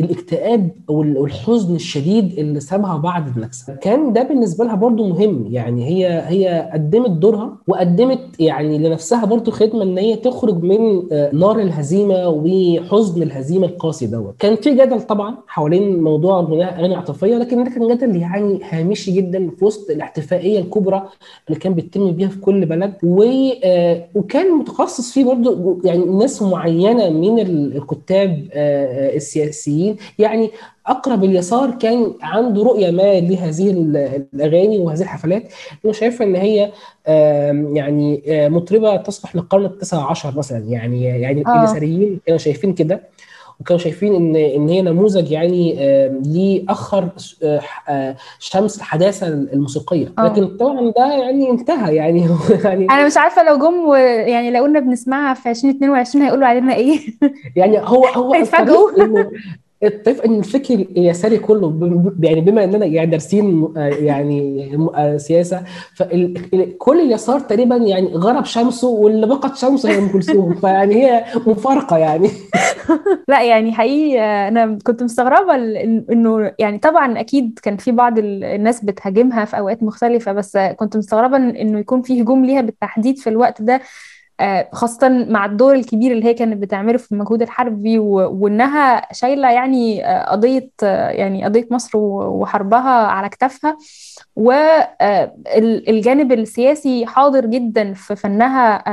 [0.00, 3.74] الاكتئاب والحزن الشديد اللي سابها بعد النكسة.
[3.74, 5.46] كان ده بالنسبة لها برضو مهم.
[5.50, 11.60] يعني هي هي قدمت دورها وقدمت يعني لنفسها برضو خدمة إن هي تخرج من نار
[11.60, 14.34] الهزيمة وحزن الهزيمة القاسي دوت.
[14.38, 19.50] كان في جدل طبعا حوالين موضوع اغاني عاطفية لكن ده كان جدل يعني هامشي جدا
[19.58, 21.08] في وسط الاحتفائية الكبرى
[21.48, 22.92] اللي كان بيتم بيها في كل بلد.
[24.14, 28.48] وكان متخصص فيه برضو يعني ناس معينة من الكتاب
[29.16, 29.87] السياسيين
[30.18, 30.50] يعني
[30.86, 33.70] أقرب اليسار كان عنده رؤية ما لهذه
[34.34, 35.52] الأغاني وهذه الحفلات.
[35.84, 36.72] انه شايفة إن هي
[37.76, 40.58] يعني مطربة تصلح للقرن التاسع عشر مثلا.
[40.58, 41.58] يعني يعني آه.
[41.58, 43.00] اليساريين كانوا شايفين كده
[43.60, 45.74] وكانوا شايفين إن إن هي نموذج يعني
[46.24, 47.08] ليه اخر
[48.38, 50.12] شمس الحداثة الموسيقية.
[50.18, 50.22] آه.
[50.24, 51.96] لكن طبعا ده يعني انتهى.
[51.96, 52.20] يعني
[52.64, 53.94] يعني أنا مش عارفة لو جم
[54.30, 56.98] يعني لو قلنا بنسمعها في 2022 هيقولوا علينا إيه؟
[57.56, 58.90] يعني هو هو هيتفاجئوا؟
[59.82, 61.68] الطيف إن الفكر اليساري كله
[62.20, 65.64] يعني بما إننا يعني دارسين يعني سياسة
[65.94, 70.54] فكل اليسار تقريبا يعني غرب شمسه واللي بقت شمسه هي أم كلثوم.
[70.60, 72.30] فيعني هي مفارقة يعني.
[73.28, 75.54] لا يعني حقيقي أنا كنت مستغربة
[76.12, 81.36] إنه يعني طبعا أكيد كان في بعض الناس بتهاجمها في أوقات مختلفة بس كنت مستغربة
[81.36, 83.74] إنه يكون في هجوم ليها بالتحديد في الوقت ده.
[83.74, 83.80] آه،
[84.72, 90.30] خاصة مع الدور الكبير اللي هي كانت بتعمله في المجهود الحربي وإنها شايلة يعني آه،
[90.30, 93.76] قضية آه، يعني قضية مصر وحربها على كتافها
[94.36, 98.84] والجانب السياسي حاضر جدا في فنها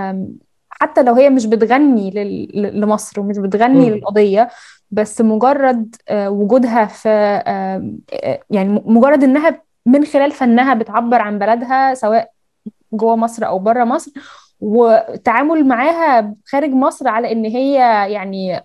[0.69, 2.12] حتى لو هي مش بتغني
[2.53, 3.95] لمصر ومش بتغني مم.
[3.95, 4.49] للقضية
[4.91, 7.10] بس مجرد آه، وجودها في
[7.47, 7.95] آه،
[8.49, 12.31] يعني مجرد إنها من خلال فنها بتعبر عن بلدها سواء
[12.93, 14.12] جوه مصر أو بره مصر
[14.65, 17.73] والتعامل معاها خارج مصر على إن هي
[18.13, 18.62] يعني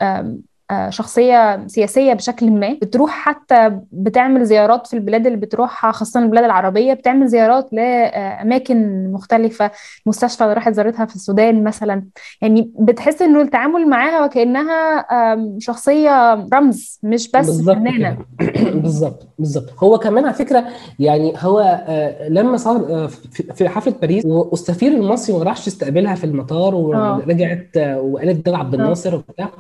[0.71, 2.73] آه، شخصية سياسية بشكل ما.
[2.83, 9.71] بتروح حتى بتعمل زيارات في البلاد اللي بتروحها خاصة البلاد العربية بتعمل زيارات لأماكن مختلفة
[10.07, 12.05] مستشفى اللي راحت زارتها في السودان مثلا.
[12.43, 18.17] يعني بتحس إنه التعامل معاها وكأنها آم، شخصية رمز مش بس كده.
[18.83, 19.71] بالظبط بالظبط.
[19.85, 20.65] هو كمان على فكرة
[20.99, 23.07] يعني هو آه، لما صار آه،
[23.55, 28.75] في حفلة باريس والسفير المصري ما راحش يستقبلها في المطار ورجعت آه، وقالت ده عبد
[28.75, 29.45] الناصر وبتاع.
[29.47, 29.51] آه،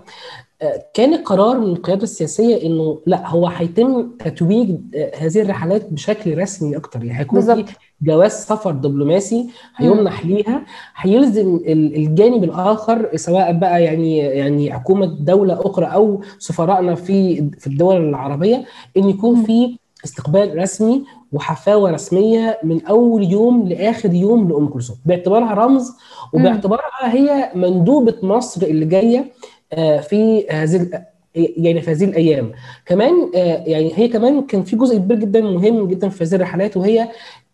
[0.94, 4.76] كان القرار من القيادة السياسية إنه لا هو هيتم تتويج
[5.18, 9.48] هذه الرحلات بشكل رسمي أكتر يعني هيكون في جواز سفر دبلوماسي.
[9.76, 10.64] هيمنح ليها
[10.96, 17.66] هيلزم ال- الجانب الآخر سواء بقى يعني يعني حكومة دولة أخرى أو سفرائنا في في
[17.66, 18.64] الدول العربية
[18.96, 19.42] إن يكون.
[19.44, 25.92] في استقبال رسمي وحفاوة رسمية من أول يوم لآخر يوم لأم كلثوم باعتبارها رمز.
[26.34, 29.32] وباعتبارها هي مندوبة مصر اللي جاية
[30.00, 31.04] في هذه ال-
[31.34, 32.52] يعني في هذه الأيام.
[32.86, 36.76] كمان آه، يعني هي كمان كان في جزء كبير جدا مهم جدا في هذه الرحلات
[36.76, 37.08] وهي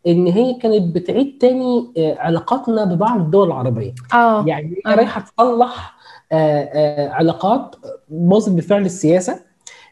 [0.07, 3.95] إن هي كانت بتعيد تاني آه، علاقاتنا ببعض الدول العربية.
[4.15, 4.45] آه.
[4.47, 5.97] يعني هي رايحة تصلح
[6.33, 7.77] آه، آه، علاقات
[8.09, 9.41] باظت بالفعل السياسة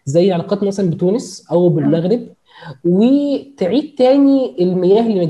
[0.07, 2.27] زي علاقات مثلا بتونس أو بالمغرب
[2.85, 5.27] وتعيد تاني المياه اللي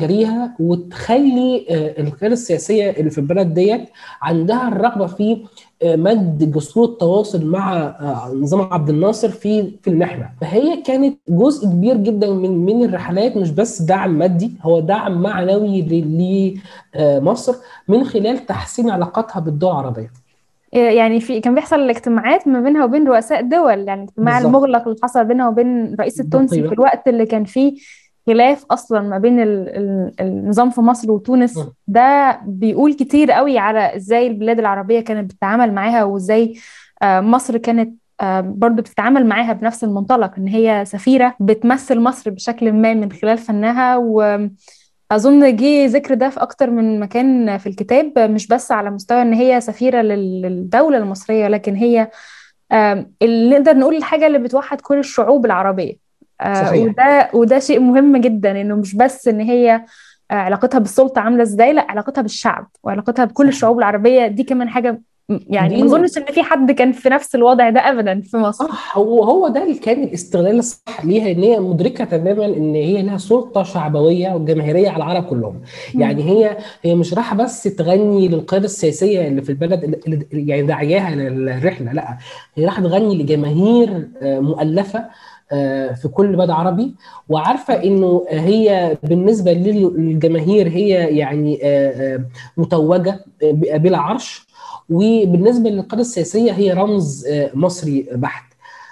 [0.60, 3.88] وتخلي آه، القيادة السياسية اللي في البلد ديت
[4.22, 5.44] عندها الرغبة في
[5.82, 10.30] آه، مد جسور التواصل مع آه، نظام عبد الناصر في في المحنة.
[10.40, 15.82] فهي كانت جزء كبير جدا من من الرحلات مش بس دعم مادي هو دعم معنوي
[16.96, 17.54] لمصر
[17.88, 20.23] من خلال تحسين علاقاتها بالدول العربية.
[20.74, 24.98] يعني في كان بيحصل الاجتماعات ما بينها وبين رؤساء دول يعني الاجتماع بالظبط المغلق اللي
[25.02, 27.74] حصل بينها وبين الرئيس التونسي في بالطيبة الوقت اللي كان فيه
[28.26, 31.58] خلاف أصلا ما بين ال ال النظام في مصر وتونس.
[31.86, 36.54] ده بيقول كتير قوي على إزاي البلاد العربية كانت بتتعامل معاها وإزاي
[37.02, 42.72] آه، مصر كانت آه، برضو بتتعامل معاها بنفس المنطلق إن هي سفيرة بتمثل مصر بشكل
[42.72, 44.48] ما من خلال فنها و
[45.12, 49.32] أظن جه ذكر ده في أكتر من مكان في الكتاب مش بس على مستوى إن
[49.32, 52.10] هي سفيرة لل- للدولة المصرية لكن هي
[53.22, 55.94] اللي نقدر نقول الحاجة اللي بتوحد كل الشعوب العربية.
[56.40, 56.82] آه، صحيح.
[56.84, 59.84] وده وده شيء مهم جدا إنه مش بس إن هي
[60.30, 63.54] آه، علاقتها بالسلطة عاملة إزاي لا علاقتها بالشعب وعلاقتها بكل صحيح.
[63.54, 64.26] الشعوب العربية.
[64.26, 67.80] دي كمان حاجة يعني ما دي أظنش إن في حد كان في نفس الوضع ده
[67.90, 68.66] أبدا في مصر.
[68.68, 73.02] صح هو هو ده اللي كان الاستغلال الصح ليها إن هي مدركة تماما إن هي
[73.02, 75.60] لها سلطة شعبوية وجماهيرية على العرب كلهم.
[75.94, 76.00] مم.
[76.00, 81.14] يعني هي هي مش رايحة بس تغني للقيادة السياسية اللي في البلد اللي يعني داعياها
[81.14, 82.18] للرحلة لأ
[82.54, 85.04] هي رايحة تغني لجماهير آه، مؤلفة
[85.52, 86.94] آه، في كل بلد عربي.
[87.28, 92.20] وعارفة إنه هي بالنسبة لل- للجماهير هي يعني آه،
[92.56, 93.24] متوجة
[93.74, 94.46] بلا عرش.
[94.90, 98.44] وبالنسبة للقياده السياسية هي رمز آه، مصري بحت.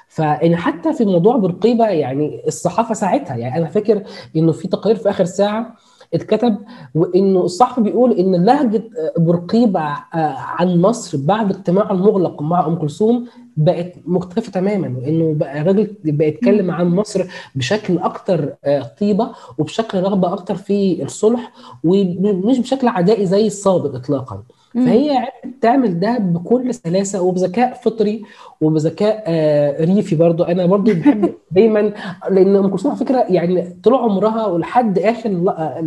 [0.09, 4.03] فإن حتى في موضوع بورقيبة يعني الصحافة ساعتها يعني أنا فاكر
[4.37, 5.75] إنه في تقرير في آخر ساعة
[6.15, 6.57] اتكتب
[6.95, 8.83] وإنه الصحفي بيقول إن لهجة
[9.17, 9.81] بورقيبة
[10.15, 13.27] عن مصر بعد اجتماع المغلق مع أم كلثوم
[13.57, 17.25] بقت مختلفه تماما وإنه بقى الراجل بقى يتكلم عن مصر
[17.55, 18.55] بشكل أكتر
[19.01, 21.53] طيبة وبشكل رغبة أكتر في الصلح
[21.85, 24.43] ومش بشكل عدائي زي السابق اطلاقا.
[24.75, 28.23] فهي عرفت تعمل ده بكل سلاسة وبذكاء فطري
[28.61, 30.43] وبذكاء آه ريفي برضو.
[30.45, 31.93] أنا برضو بحب دايما
[32.31, 35.31] لأن أم كلثوم على فكرة يعني طول عمرها ولحد آخر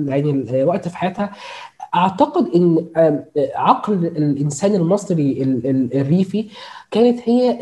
[0.07, 1.31] يعني وقت في حياتها
[1.95, 2.85] أعتقد إن
[3.55, 5.43] عقل الإنسان المصري
[5.95, 6.45] الريفي
[6.91, 7.59] كانت هي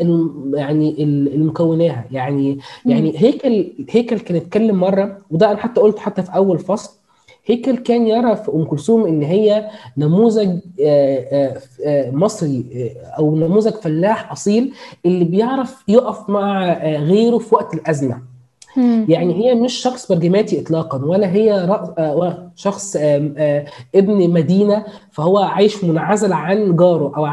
[0.54, 1.02] يعني
[1.34, 2.04] المكوناها.
[2.12, 7.03] يعني يعني هيكل هيكل كان اتكلم مرة وده أنا حتى قلت حتى في أول فصل
[7.46, 10.58] هيكل كان يرى في أم كلثوم إن هي نموذج
[12.12, 12.64] مصري
[13.18, 14.72] أو نموذج فلاح أصيل
[15.06, 18.33] اللي بيعرف يقف مع غيره في وقت الأزمة.
[19.08, 25.84] يعني هي مش شخص برجماتي اطلاقا ولا هي آه، شخص آه، ابن مدينة فهو عايش
[25.84, 27.26] منعزل عن جاره أو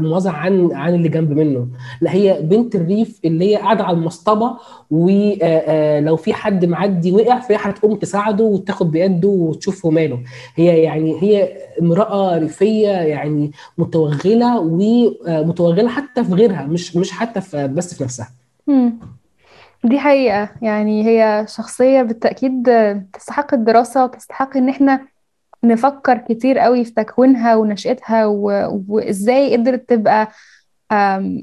[0.00, 1.66] منعزل عن عن اللي جنب منه.
[2.00, 4.56] لا هي بنت الريف اللي هي قاعدة على المصطبة
[4.90, 10.18] ولو في حد معدي وقع فهي هتقوم تساعده وتاخد بيده وتشوفه ماله.
[10.56, 11.48] هي يعني هي
[11.80, 18.28] امرأة ريفية يعني متوغلة ومتوغله حتى في غيرها مش مش حتى في بس في نفسها.
[19.84, 20.48] دي حقيقة.
[20.62, 22.68] يعني هي شخصية بالتأكيد
[23.12, 25.06] تستحق الدراسة وتستحق إن إحنا
[25.64, 28.44] نفكر كتير قوي في تكوينها ونشأتها و...
[28.88, 30.28] وإزاي قدرت تبقى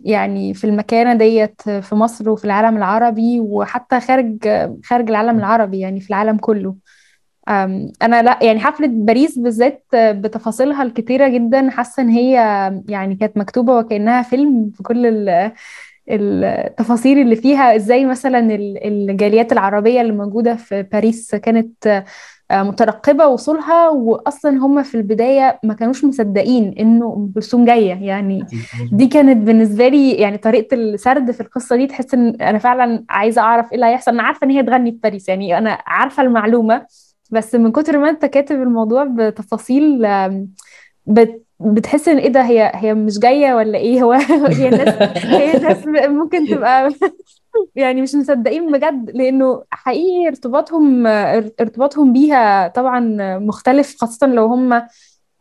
[0.03, 4.47] يعني في المكانة ديت في مصر وفي العالم العربي وحتى خارج
[4.83, 6.75] خارج العالم العربي يعني في العالم كله.
[7.47, 11.69] أنا لأ يعني حفلة باريس بالذات بتفاصيلها الكتيرة جدا.
[11.69, 12.33] حاسة إن هي
[12.89, 15.51] يعني كانت مكتوبة وكأنها فيلم في كل ال-
[16.09, 22.03] التفاصيل اللي فيها إزاي مثلا ال- الجاليات العربية اللي موجودة في باريس كانت
[22.51, 27.93] آه، مترقبة وصولها واصلا هم في البداية ما كانوش مصدقين إنه ام كلثوم جاية.
[27.93, 28.45] يعني
[28.91, 33.41] دي كانت بالنسبة لي يعني طريقة السرد في القصة دي تحس إن أنا فعلا عايزة
[33.41, 34.11] أعرف إيه اللي هيحصل.
[34.11, 36.85] أنا عارفة إن هي تغني في باريس يعني أنا عارفة المعلومة
[37.31, 40.07] بس من كتر ما أنت كاتب الموضوع بتفاصيل
[41.05, 45.57] بت بتحس إن إيه ده؟ هي هي مش جاية ولا إيه؟ هو هي الناس هي
[45.57, 46.89] الناس ممكن تبقى
[47.75, 52.99] يعني مش مصدقين بجد لأنه حقيقي ارتباطهم ارتباطهم بيها طبعا
[53.39, 54.73] مختلف خاصة لو هم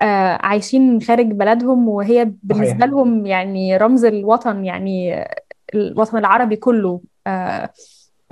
[0.03, 5.25] آه، عايشين خارج بلدهم وهي بالنسبة لهم يعني رمز الوطن يعني
[5.75, 7.01] الوطن العربي كله.
[7.27, 7.71] آه،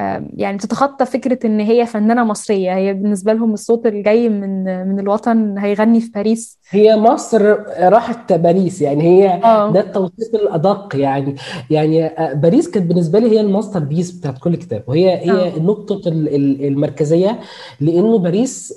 [0.01, 5.01] آه، يعني تتخطى فكرة إن هي فنانة مصرية هي بالنسبة لهم الصوت الجاي من من
[5.01, 6.59] الوطن هيغني في باريس.
[6.73, 11.35] هي مصر راحت باريس يعني هي ده آه التوصيف الأدق يعني.
[11.71, 15.57] يعني آه، باريس كانت بالنسبة لي هي ال masterpiece بتاعت كل كتاب وهي هي آه.
[15.57, 17.41] النقطه ال- ال- المركزية
[17.81, 18.75] لأنه باريس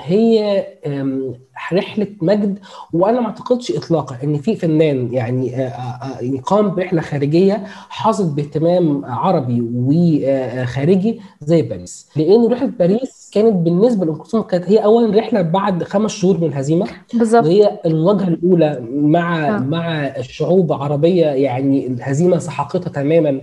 [0.00, 0.66] هي
[1.72, 2.58] رحلة مجد
[2.92, 7.64] وأنا ما أعتقدش اطلاقا إن في فنان يعني آه، آه، آه، يعني قام برحلة خارجية
[7.88, 12.08] حظت باهتمام عربي وخارجي زي باريس.
[12.16, 16.44] لأنه رحلة باريس كانت بالنسبة لام كلثوم كانت هي اولا رحلة بعد خمس شهور من
[16.44, 16.86] الهزيمة.
[17.14, 17.44] بالظبط.
[17.44, 19.58] وهي الواجهه الأولى مع آه.
[19.58, 23.40] مع الشعوب عربية يعني الهزيمة سحقتها تماما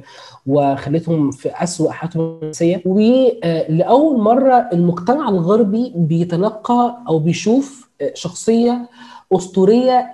[0.47, 2.81] وخلتهم في اسوء حالتهم النفسية.
[2.85, 8.89] ولاول مرة المجتمع الغربي بيتلقى أو بيشوف شخصية
[9.33, 10.11] أسطورية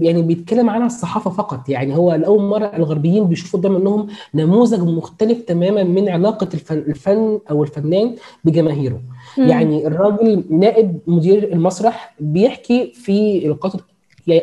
[0.00, 1.68] يعني بيتكلم عنها الصحافة فقط.
[1.68, 7.40] يعني هو لأول مرة الغربيين بيشوفوا قدام منهم نموذج مختلف تماما من علاقة الفن, الفن
[7.50, 8.14] أو الفنان
[8.44, 9.00] بجماهيره.
[9.38, 9.48] مم.
[9.48, 13.80] يعني الراجل نائب مدير المسرح بيحكي في لقاءات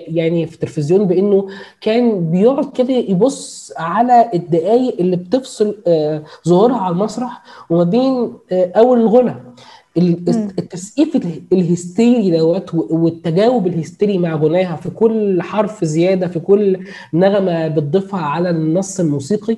[0.07, 1.47] يعني في التلفزيون بإنه
[1.81, 8.71] كان بيقعد كده يبص على الدقائق اللي بتفصل آه، ظهورها على المسرح وما بين آه،
[8.75, 9.35] أول الغنى.
[9.97, 16.79] التسقيف اله- الهستيري دوت والتجاوب الهستيري مع غناها في كل حرف زيادة في كل
[17.13, 19.57] نغمة بتضيفها على النص الموسيقي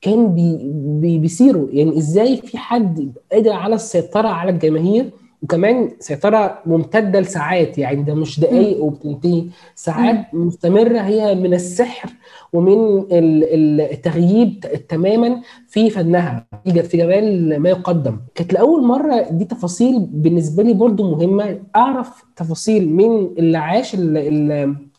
[0.00, 5.10] كان بي بي بيصيروا يعني إزاي في حد قادر على السيطرة على الجماهير
[5.42, 8.44] وكمان سيطرة ممتدة لساعات؟ يعني ده مش مم.
[8.46, 9.44] دقائق وبتنتهي.
[9.74, 12.10] ساعات مستمرة هي من السحر
[12.52, 16.46] ومن ال- ال- التغييب تماما في فنها.
[16.64, 18.16] في جمال ما يقدم.
[18.34, 21.58] كانت لأول مرة دي تفاصيل بالنسبة لي برضو مهمة.
[21.76, 24.89] أعرف تفاصيل من اللي عاش ال- ال- ال-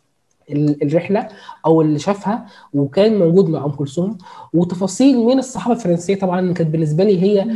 [0.50, 1.28] الرحلة
[1.66, 4.18] أو اللي شافها وكان موجود مع ام كلثوم
[4.54, 7.48] وتفاصيل من الصحافة الفرنسية طبعا كانت بالنسبة لي هي.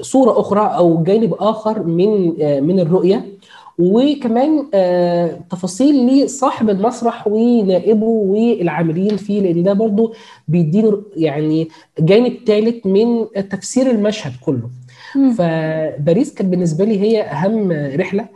[0.00, 3.26] صورة أخرى أو جانب آخر من آه، من الرؤية
[3.78, 10.14] وكمان آه، تفاصيل لصاحب المسرح ونائبه والعاملين فيه لأن ده برضو
[10.48, 11.68] بيدينا يعني
[12.00, 14.70] جانب ثالث من تفسير المشهد كله.
[15.38, 18.28] فباريس كانت بالنسبة لي هي أهم رحلة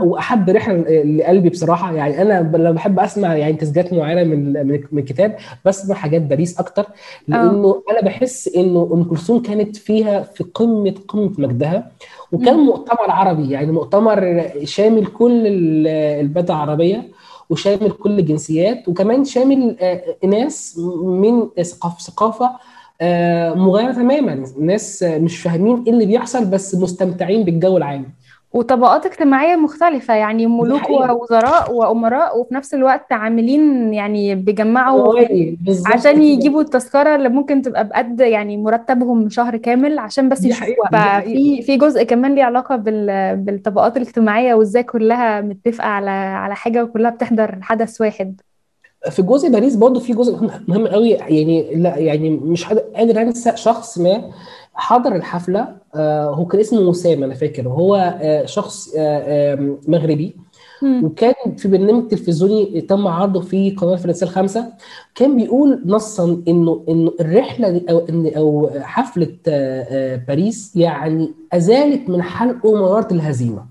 [0.00, 1.94] وأحب رحلة لقلبي بصراحة.
[1.94, 4.52] يعني أنا لما بحب أسمع يعني تسجيلات معينة من
[4.92, 6.88] من الكتاب بسمع حاجات باريس أكتر آه.
[7.28, 11.90] لأنه أنا بحس إنه أم كلثوم كانت فيها في قمه قمة مجدها
[12.32, 12.56] وكان.
[12.58, 13.50] مؤتمر عربي.
[13.50, 15.86] يعني مؤتمر شامل كل ال-
[16.20, 17.08] البلاد العربية
[17.50, 21.48] وشامل كل الجنسيات وكمان شامل آه، ناس من
[21.98, 22.58] ثقافة آه،
[23.54, 24.44] مغايرة تماما.
[24.60, 28.04] ناس آه، مش فاهمين إيه اللي بيحصل بس مستمتعين بالجو العام.
[28.52, 35.14] وطبقات اجتماعية مختلفة يعني ملوك ووزراء وأمراء وفي نفس الوقت عاملين يعني بيجمعوا
[35.86, 41.62] عشان يجيبوا التذكرة اللي ممكن تبقى بقد يعني مرتبهم شهر كامل عشان بس حقيقة ففي
[41.62, 47.10] في جزء كمان ليه علاقة بال بالطبقات الاجتماعية وإزاي كلها متفقة على على حاجة وكلها
[47.10, 48.40] بتحضر حدث واحد.
[49.10, 51.10] في جزء باريس برضه في جزء مهم قوي.
[51.10, 52.64] يعني لا يعني مش
[52.96, 54.30] قادر أنسى شخص ما
[54.74, 57.68] حضر الحفلة آه، هو كان اسمه وسام أنا فاكر.
[57.68, 60.36] وهو آه، شخص آه، مغربي.
[61.02, 64.72] وكان في برنامج تلفزيوني تم عرضه في قناة فرنسيه الخامسة.
[65.14, 69.36] كان بيقول نصا إنه إنه الرحلة أو إن أو حفلة
[70.28, 73.66] باريس يعني أزالت من حلقه مراره الهزيمة.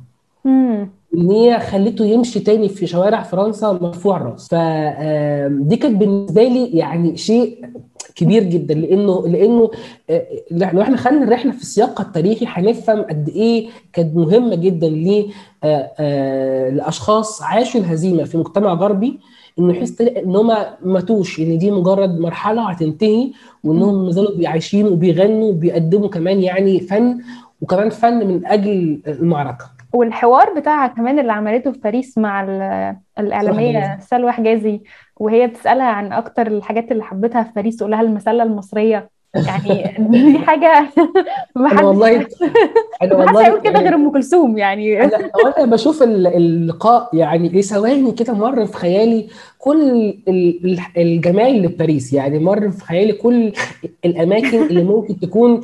[1.15, 4.47] إن هي خلته يمشي تاني في شوارع فرنسا مرفوع الرأس.
[4.47, 7.65] فدي كانت بالنسبة لي يعني شيء
[8.15, 9.71] كبير جدا لأنه لأنه
[10.09, 15.25] آه، لو إحنا خدنا الرحله في سياقها التاريخي هنفهم قد إيه كانت مهمة جدا ل
[15.63, 19.19] آه، آه، لأشخاص عاشوا الهزيمة في مجتمع غربي
[19.59, 23.31] إنه يحس إن هم ما ماتوش إن دي مجرد مرحلة هتنتهي
[23.63, 27.17] وانهم ما زالوا عايشين وبيغنوا وبيقدموا كمان يعني فن
[27.61, 29.76] وكمان فن من أجل المعركة.
[29.93, 33.99] والحوار بتاعها كمان اللي عملته في باريس مع ال- الإعلامية.
[33.99, 34.81] سلوى حجازي
[35.15, 39.09] وهي بتسألها عن أكتر الحاجات اللي حبيتها في باريس تقول لها المسلة المصرية
[39.47, 40.89] يعني دي حاجة
[41.55, 42.27] ما حدش والله
[43.01, 45.03] أنا والله هيقول كده غير أم كلثوم يعني.
[45.03, 49.27] أنا وأنا بشوف ال- اللقاء يعني لثواني كده مر في خيالي
[49.59, 49.81] كل
[50.27, 52.13] ال- ال- الجمال اللي في باريس.
[52.13, 53.51] يعني مر في خيالي كل
[54.05, 55.61] الأماكن اللي ممكن تكون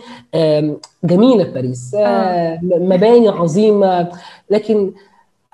[1.03, 1.95] جميلة في باريس.
[1.95, 1.99] آه.
[1.99, 4.09] آه، مباني عظيمة.
[4.49, 4.91] لكن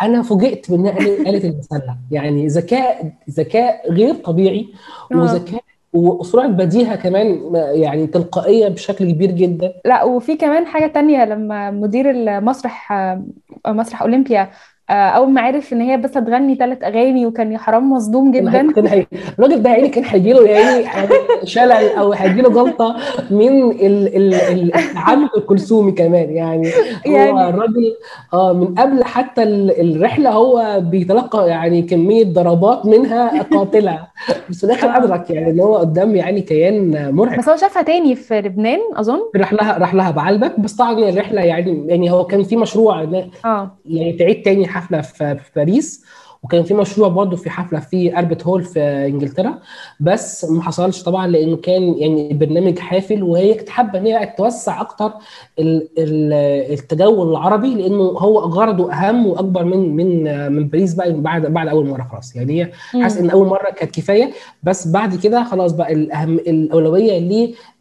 [0.02, 4.68] أنا فوجئت بإنها قالت قالت المسله يعني ذكاء ذكاء غير طبيعي
[5.14, 5.18] آه.
[5.18, 5.62] وذكاء
[5.94, 9.74] وسرعه بديهة كمان يعني تلقائية بشكل كبير جدا.
[9.86, 12.94] لا وفي كمان حاجة تانية لما مدير المسرح
[13.68, 14.50] مسرح أولمبيا
[14.90, 18.32] آه، أول ما عرف إن هي بس هتغني ثلاث أغاني وكان حرام مصدوم.
[18.32, 18.62] جدا.
[19.40, 20.86] الراجل ده يعني كان هيجي له يعني
[21.44, 22.96] شلل أو هيجي له جلطة
[23.32, 24.16] من ال...
[24.16, 24.34] ال...
[24.34, 26.68] ال- التعامل الكلثومي كمان يعني
[27.08, 27.96] هو يعني الراجل
[28.34, 34.00] آه من قبل حتى ال- الرحلة هو بيتلقى يعني كمية ضربات منها قاتلة
[34.50, 38.16] بس في الآخر أدرك يعني إن هو قدام يعني كيان مرعب بس هو شافها تاني
[38.16, 42.44] في لبنان أظن راح لها راح لها بعلبك بس طبعا الرحلة يعني يعني هو كان
[42.44, 43.02] في مشروع
[43.46, 46.06] آه يعني تعيد تاني حفلة في في باريس
[46.44, 49.60] وكان في مشروع برضه في حفلة في اربت هول في إنجلترا.
[50.00, 54.82] بس ما حصلش طبعا لأنه كان يعني البرنامج حافل وهي كانت حابة إن هي توسع
[54.82, 55.12] أكتر
[55.60, 61.46] ال- ال- التجول العربي لأنه هو غرضه أهم وأكبر من من من باريس بقى بعد
[61.46, 62.36] بعد أول مرة خلاص.
[62.36, 64.32] يعني هي امم إن أول مرة كانت كفاية.
[64.64, 67.20] بس بعد كده خلاص بقى الاهم الأولوية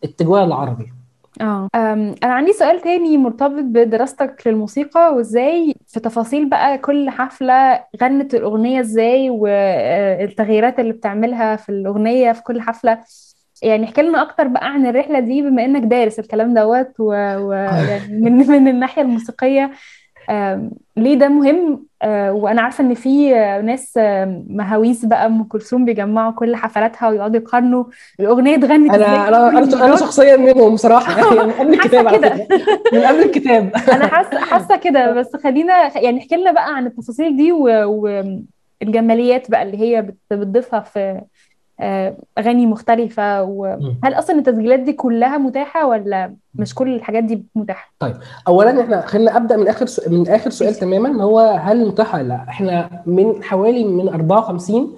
[0.04, 0.92] للتجوال العربي.
[1.40, 1.68] آه.
[1.74, 8.80] أنا عندي سؤال تاني مرتبط بدراستك للموسيقى وإزاي في تفاصيل بقى كل حفلة غنت الأغنية
[8.80, 12.98] إزاي والتغييرات اللي بتعملها في الأغنية في كل حفلة؟
[13.62, 18.32] يعني احكي لنا أكتر بقى عن الرحلة دي بما إنك دارس الكلام دوت ويعني من
[18.36, 19.70] من الناحية الموسيقية
[20.30, 25.44] آم، ليه ده مهم؟ آه، وأنا عارفة إن في آه، ناس آه، مهاويس بقى أم
[25.44, 27.84] كلثوم بيجمعوا كل حفلاتها ويقعدوا يقارنوا
[28.20, 29.48] الأغنية اتغنت أنا أنا
[29.86, 32.28] أنا شخصيا منهم بصراحة يعني من قبل الكتاب على كده.
[32.28, 32.80] فكرة.
[32.92, 33.72] من قبل الكتاب.
[33.94, 35.12] أنا حاسة حاسة كده.
[35.12, 37.52] بس خلينا يعني احكي لنا بقى عن التفاصيل دي
[38.82, 41.26] والجماليات بقى اللي هي بت- بتضيفها في آه،
[42.38, 48.16] أغاني مختلفة وهل أصلا التسجيلات دي كلها متاحة ولا مش كل الحاجات دي متاحة؟ طيب
[48.48, 52.14] اولا إحنا خلينا أبدأ من آخر سؤال من آخر سؤال ماشي تماما هو هل متاح
[52.14, 54.96] ولا لأ؟ إحنا من حوالي من 54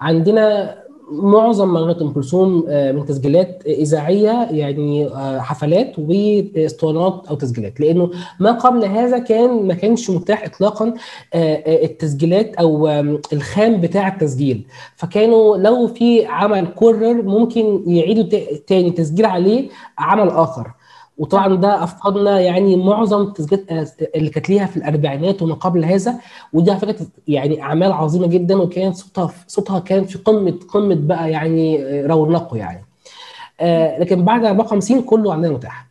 [0.00, 0.74] عندنا
[1.10, 7.80] معظم مغنيات أم كلثوم آه، من تسجيلات إذاعية يعني آه، حفلات واسطوانات أو تسجيلات.
[7.80, 10.94] لأنه ما قبل هذا كان ما كانش متاح اطلاقا
[11.34, 12.88] آه، التسجيلات أو
[13.32, 14.66] الخام بتاع التسجيل.
[14.96, 20.70] فكانوا لو في عمل كرر ممكن يعيدوا تا- تاني تسجيل عليه عمل آخر.
[21.20, 26.14] وطبعا ده أفقدنا يعني معظم التسجيلات آه، اللي كانت ليها في الأربعينات وما قبل هذا
[26.52, 31.30] ودي على فكرة يعني أعمال عظيمة جدا وكان صوتها صوتها كان في قمة قمة بقى
[31.30, 32.84] يعني آه، رونقه يعني.
[33.60, 35.89] آه، لكن بعد 54 كله عندنا متاح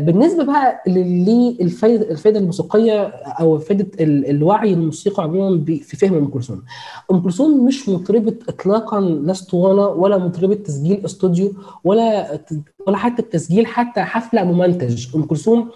[0.00, 3.02] بالنسبة بقى للفائده الموسيقية
[3.40, 6.62] أو فائده ال- الوعي الموسيقى عموما في فهم أم كلثوم.
[7.10, 11.52] أم كلثوم مش مطربة اطلاقا لا أسطوانة ولا مطربة تسجيل استوديو
[11.84, 12.38] ولا
[12.86, 15.68] ولا حتى التسجيل حتى حفلة ممنتج، أم كلثوم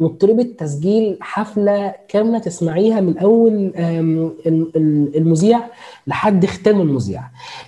[0.00, 3.18] مطربة تسجيل حفلة كاملة تسمعيها من
[4.76, 5.60] ال- المذيع
[6.06, 7.22] لحد ختام المذيع.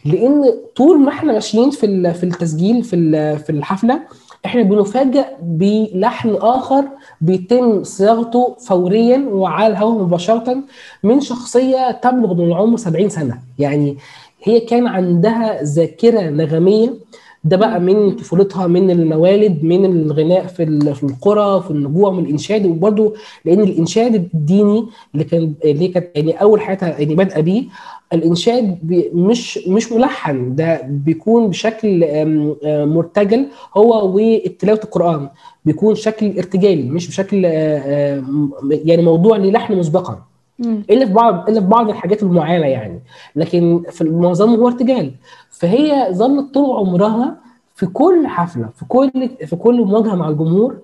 [0.04, 0.44] لأن
[0.76, 4.00] طول ما إحنا ماشيين في في التسجيل في في الحفلة
[4.46, 6.84] إحنا بنفاجئ بلحن آخر
[7.20, 10.56] بيتم صياغته فوريا وعلى الهواء مباشرة
[11.02, 13.38] من شخصية تبلغ من العمر 70 سنة.
[13.58, 13.96] يعني
[14.42, 16.94] هي كان عندها ذاكرة نغمية.
[17.44, 22.66] ده بقى من طفولتها من الموالد من الغناء في في القرى في النجوع من الإنشاد.
[22.66, 23.12] وبرده
[23.44, 27.64] لأن الإنشاد الديني اللي كان اللي كانت يعني أول حياتها يعني بادئه بيه
[28.12, 28.78] الانشاد
[29.14, 32.06] مش مش ملحن ده بيكون بشكل
[32.64, 33.46] مرتجل
[33.76, 35.28] هو وتلاوه القرآن
[35.64, 38.22] بيكون شكل ارتجالي مش بشكل آه،
[38.70, 40.22] يعني موضوع للحن مسبقا.
[40.60, 43.00] إلا في بعض إلا في بعض الحاجات المعينه يعني.
[43.36, 45.12] لكن في معظمه هو ارتجال.
[45.50, 47.36] فهي ظلت طول عمرها
[47.74, 50.76] في كل حفلة في كل في كل مواجهة مع الجمهور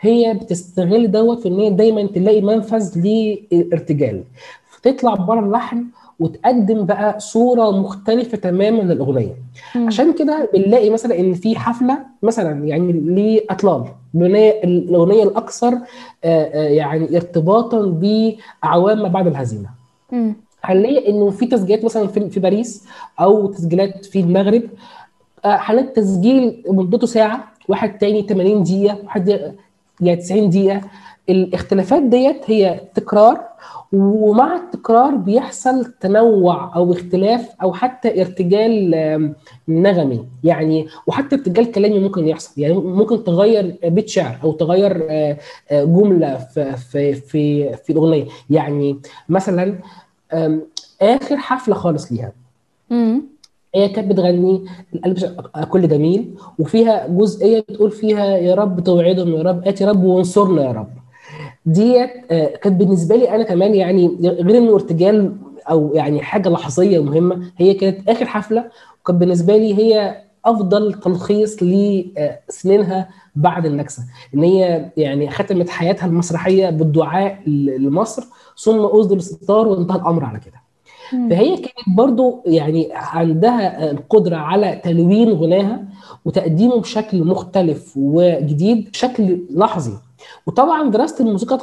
[0.00, 4.24] هي بتستغل دوت في إن هي دايما تلاقي منفذ للارتجال.
[4.70, 5.84] فتطلع بره اللحن
[6.20, 9.34] وتقدم بقى صورة مختلفة تماما للأغنية
[9.76, 9.86] مم.
[9.86, 17.16] عشان كده بنلاقي مثلا إن في حفلة مثلا يعني لأطلال الأغنية الأكثر آه، آه، يعني
[17.16, 19.68] ارتباطا بأعوام ما بعد الهزيمة
[20.12, 20.34] مم.
[20.62, 22.84] هنلاقي إنه في تسجيلات مثلا في باريس
[23.20, 24.62] أو تسجيلات في المغرب
[25.44, 29.54] آه، هنلاقي تسجيل مدته ساعة واحد تاني 80 دقيقة واحد
[30.00, 30.80] يعني 90 دقيقة
[31.28, 33.40] الاختلافات ديت هي تكرار
[33.92, 38.90] ومع التكرار بيحصل تنوع أو اختلاف أو حتى ارتجال
[39.68, 40.24] نغمي.
[40.44, 42.60] يعني وحتى ارتجال كلامي ممكن يحصل.
[42.60, 45.36] يعني ممكن تغير بيت شعر أو تغير آه،
[45.70, 48.96] آه، جملة في في في في الاغنيه يعني
[49.28, 49.74] مثلا
[51.02, 52.32] آخر حفلة خالص ليها.
[53.74, 54.64] هي كانت بتغني
[54.94, 60.04] القلب ش- كل جميل وفيها جزئية بتقول فيها يا رب توعدهم يا رب اتي رب
[60.04, 60.88] وانصرنا يا رب.
[61.66, 65.36] ديت آه، كانت بالنسبة لي أنا كمان يعني غير إنه ارتجال
[65.70, 68.64] أو يعني حاجة لحظية مهمة هي كانت آخر حفلة
[69.00, 74.02] وكانت بالنسبة لي هي أفضل تلخيص لسنينها بعد النكسة
[74.34, 78.22] إن هي يعني ختمت حياتها المسرحية بالدعاء لمصر
[78.58, 80.60] ثم اسدل الستار وانتهى الأمر على كده.
[81.30, 85.84] فهي كانت برضو يعني عندها القدرة على تلوين غناها
[86.24, 89.92] وتقديمه بشكل مختلف وجديد بشكل لحظي
[90.46, 91.58] وطبعا دراسة الموسيقى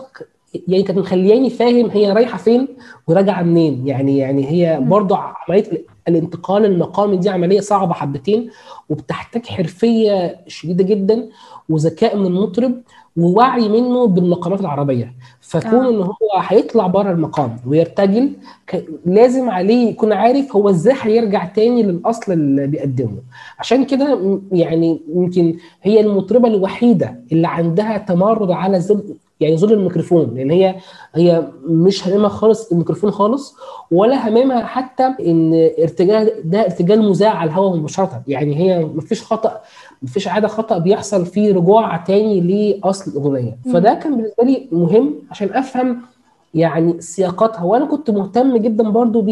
[0.67, 2.67] يعني كانت مخلياني فاهم هي رايحة فين
[3.07, 4.79] وراجعة منين يعني يعني هي.
[4.81, 8.49] برضو عملية ال- الانتقال المقامي دي عملية صعبة حبتين
[8.89, 11.29] وبتحتاج حرفية شديدة جدا
[11.69, 12.81] وذكاء من المطرب
[13.17, 15.13] ووعي منه بالمقامات العربية.
[15.41, 15.89] فكون آه.
[15.89, 18.31] إن هو هيطلع بره المقام ويرتجل
[19.05, 23.21] لازم عليه يكون عارف هو إزاي هيرجع تاني للأصل اللي بيقدمه.
[23.59, 28.79] عشان كده يعني يمكن هي المطربة الوحيدة اللي عندها تمرد على
[29.39, 30.75] يعني ذل الميكروفون لأن هي
[31.15, 33.55] هي مش هاممها خالص الميكروفون خالص
[33.91, 38.21] ولا هاممها حتى إن ارتجال ده ارتجال مذاع على الهواء مباشرة.
[38.27, 39.61] يعني هي مفيش خطأ
[40.01, 43.57] مفيش عادة خطأ بيحصل فيه رجوع تاني لأصل الأغنية.
[43.73, 46.01] فده كان بالنسبة لي مهم عشان أفهم
[46.53, 47.63] يعني سياقاتها.
[47.63, 49.25] وأنا كنت مهتم جدا برضو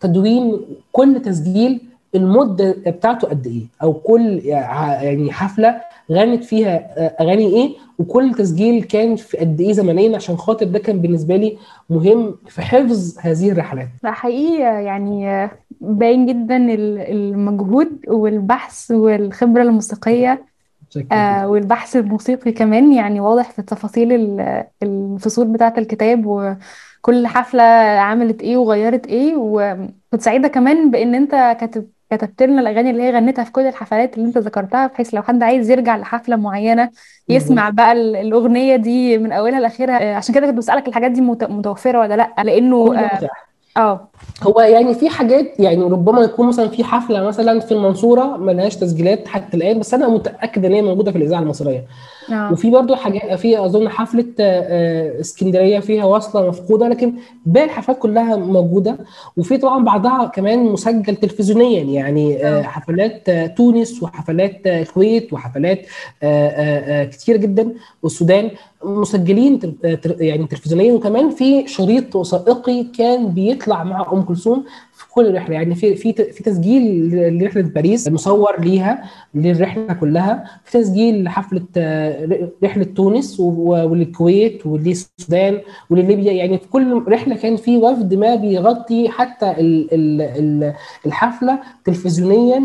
[0.00, 0.60] بتدوين
[0.92, 1.80] كل تسجيل
[2.14, 5.80] المدة بتاعته قد إيه أو كل يعني حفلة
[6.12, 6.74] غنت فيها
[7.20, 11.58] أغاني إيه؟ وكل تسجيل كان في قد إيه زمنيا عشان خاطر ده كان بالنسبة لي
[11.90, 13.88] مهم في حفظ هذه الرحلات.
[14.02, 15.48] لا حقيقي يعني
[15.80, 20.44] باين جدا ال- المجهود والبحث والخبرة الموسيقية
[20.90, 27.62] شكرا آه والبحث الموسيقي كمان يعني واضح في تفاصيل ال- الفصول بتاعة الكتاب وكل حفلة
[27.98, 33.10] عملت إيه وغيرت إيه وكنت سعيدة كمان بإن أنت كاتب كتبت لنا الأغاني اللي هي
[33.10, 36.90] غنتها في كل الحفلات اللي أنت ذكرتها بحيث لو حد عايز يرجع لحفلة معينة
[37.28, 40.02] يسمع بقى ال- الأغنية دي من أولها لآخرها.
[40.12, 43.14] آه، عشان كده كنت بسألك الحاجات دي مت- متوفرة ولا لأ؟ لأنه كل ده آه
[43.16, 44.11] متاح آه،
[44.42, 49.28] هو يعني في حاجات يعني ربما يكون مثلا في حفلة مثلا في المنصورة ملهاش تسجيلات
[49.28, 51.84] حتى الآن بس أنا متأكد إن هي موجودة في الإذاعة المصرية.
[52.32, 57.12] آه وفي برضو حاجات في أظن حفلة آه، آه، اسكندرية فيها واصله مفقودة لكن
[57.46, 58.98] باقي الحفلات كلها موجودة.
[59.36, 65.86] وفي طبعا بعضها كمان مسجل تلفزيونيا يعني آه، آه حفلات تونس وحفلات الكويت وحفلات
[66.22, 67.72] آه، كتير جدا.
[68.02, 68.50] والسودان
[68.84, 69.60] مسجلين
[70.04, 70.92] يعني تلفزيونيا.
[70.92, 76.42] وكمان في شريط وثائقي كان بيطلع أم كلثوم في كل رحله يعني في في في
[76.42, 77.08] تسجيل
[77.38, 79.04] لرحلة باريس مصور ليها
[79.34, 80.44] للرحلة كلها.
[80.64, 83.44] في تسجيل لحفلة آه، رحلة تونس و-
[83.90, 85.58] والكويت وللسودان
[85.90, 90.74] ولليبيا يعني في كل رحلة كان في وفد ما بيغطي حتى ال- ال- ال-
[91.06, 92.60] الحفلة تلفزيونيا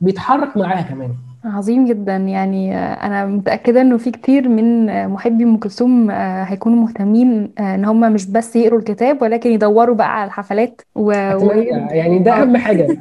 [0.00, 1.10] وبيتحرك معاها كمان.
[1.48, 2.16] عظيم جدا.
[2.16, 7.84] يعني أنا متأكدة إنه في كتير من محبي أم كلثوم آه، هيكونوا مهتمين آه، إن
[7.84, 11.10] هم مش بس يقروا الكتاب ولكن يدوروا بقى على الحفلات و...
[11.12, 11.88] أتمنى.
[11.98, 12.98] يعني ده آه أهم حاجة.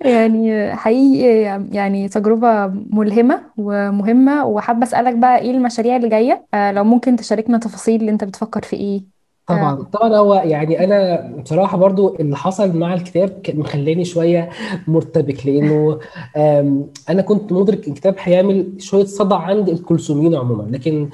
[0.00, 1.26] يعني حقيقي
[1.72, 4.46] يعني تجربة ملهمة ومهمة.
[4.46, 8.62] وحابة أسألك بقى إيه المشاريع اللي جاية؟ آه، لو ممكن تشاركنا تفاصيل اللي أنت بتفكر
[8.62, 9.15] في إيه؟
[9.46, 9.82] طبعا.
[9.92, 14.48] طبعا هو يعني أنا بصراحة برضو اللي حصل مع الكتاب كان مخلاني شوية
[14.88, 15.98] مرتبك لأنه
[17.10, 21.08] أنا كنت مدرك الكتاب هيعمل شوية صدى عند الكلثوميين عموما لكن.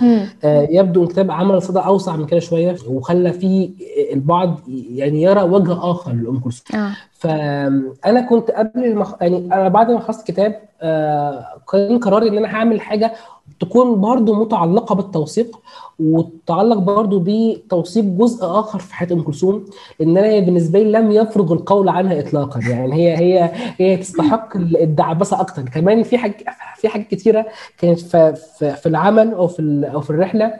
[0.44, 3.70] آه، يبدو الكتاب عمل صدى أوسع من كده شوية وخلى فيه
[4.12, 4.60] البعض
[4.94, 6.80] يعني يرى وجه آخر لأم كلثوم.
[6.80, 6.90] آه.
[7.12, 9.14] فأنا كنت قبل المخ...
[9.20, 13.12] يعني أنا بعد ما خلصت الكتاب آه، كان قراري إن أنا هعمل حاجة
[13.60, 15.60] تكون برضو متعلقة بالتوثيق
[16.00, 19.64] وتتعلق برضو بتوثيق جزء آخر في حياة أم كلثوم
[20.00, 22.60] لأن أنا بالنسبة لي لم يفرغ القول عنها اطلاقا.
[22.60, 25.62] يعني هي هي هي تستحق الدعبسة أكتر.
[25.62, 26.36] كمان في حاجة
[26.76, 27.46] في حاجات كتيرة
[27.78, 30.52] كانت في في, العمل أو في أو في الرحلة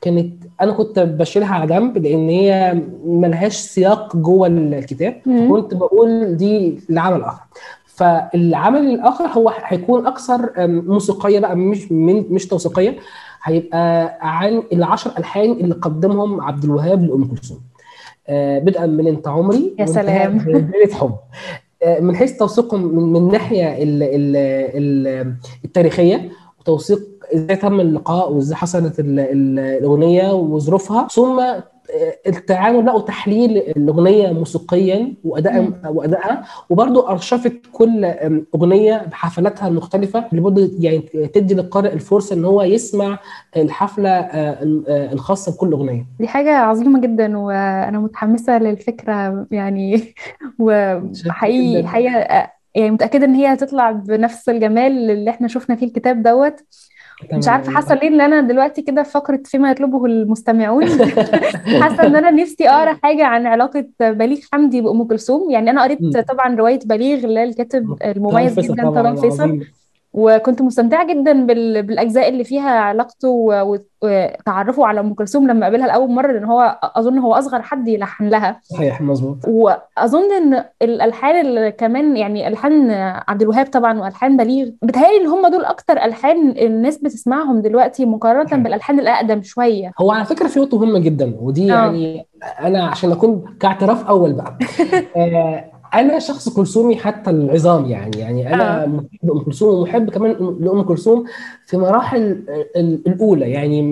[0.00, 5.20] كانت أنا كنت بشيلها على جنب لأن هي ملهاش سياق جوه الكتاب.
[5.50, 7.42] كنت بقول دي لعمل آخر.
[7.96, 12.96] فالعمل الآخر هو هيكون أكثر موسيقية بقى مش من مش توثيقية.
[13.42, 17.58] هيبقى عن العشر ألحان اللي قدمهم عبد الوهاب لأم كلثوم.
[18.28, 20.38] آه، بدءا من أنت عمري يا سلام.
[20.38, 21.14] بليلة حب.
[21.82, 24.36] آه، من حيث توثيقهم من من الناحيه ال- ال-
[25.16, 25.34] ال-
[25.64, 26.30] التاريخية
[26.60, 26.98] وتوثيق
[27.34, 31.08] إزاي تم اللقاء وإزاي حصلت ال- ال- الأغنية وظروفها.
[31.08, 31.42] ثم
[32.26, 35.72] التعامل بقى وتحليل الأغنية موسيقيا واداء مم.
[35.84, 38.04] وأدائها وبرضه أرشفت كل
[38.54, 40.98] أغنية بحفلاتها المختلفة اللي برضه يعني
[41.34, 43.18] تدي للقارئ الفرصة إن هو يسمع
[43.56, 50.14] الحفلة آه، آه، الخاصة بكل أغنية دي حاجة عظيمة جدا وأنا متحمسة للفكرة يعني
[50.58, 51.88] وحقيقي جداً.
[51.88, 56.60] حقيقة يعني متأكدة إن هي هتطلع بنفس الجمال اللي إحنا شفنا فيه الكتاب دوت
[57.32, 60.86] مش عارفة حاسة ليه إن أنا دلوقتي كده في فقرة فيما يطلبه المستمعون.
[61.82, 65.50] حاسة إن أنا نفسي أقرأ حاجة عن علاقة بليغ حمدي بأم كلثوم.
[65.50, 66.18] يعني أنا قريت.
[66.28, 69.60] طبعا رواية بليغ الكاتب المميز جدا طلال فيصل.
[70.16, 71.82] وكنت مستمتعة جدا بال...
[71.82, 76.78] بالأجزاء اللي فيها علاقته و- وتعرفه على أم كلثوم لما قابلها لأول مرة لأن هو
[76.82, 82.90] أظن هو أصغر حد يلحن لها صحيح مظبوط وأظن إن الألحان اللي كمان يعني ألحان
[83.28, 88.44] عبد الوهاب طبعا وألحان بليغ بتهيألي إن هم دول أكتر ألحان الناس بتسمعهم دلوقتي مقارنة
[88.46, 88.58] صحيح.
[88.58, 91.76] بالألحان الأقدم شوية هو على فكرة في نقطه مهمه جدا ودي آه.
[91.76, 92.26] يعني
[92.60, 94.58] أنا عشان أكون كاعتراف أول بقى
[95.94, 98.86] أنا شخص كلثومي حتى العظام يعني يعني أنا آه.
[98.86, 101.24] محب أم كلثوم ومحب كمان لأم كلثوم
[101.66, 102.22] في مراحل
[102.76, 103.50] ال- الأولى.
[103.50, 103.82] يعني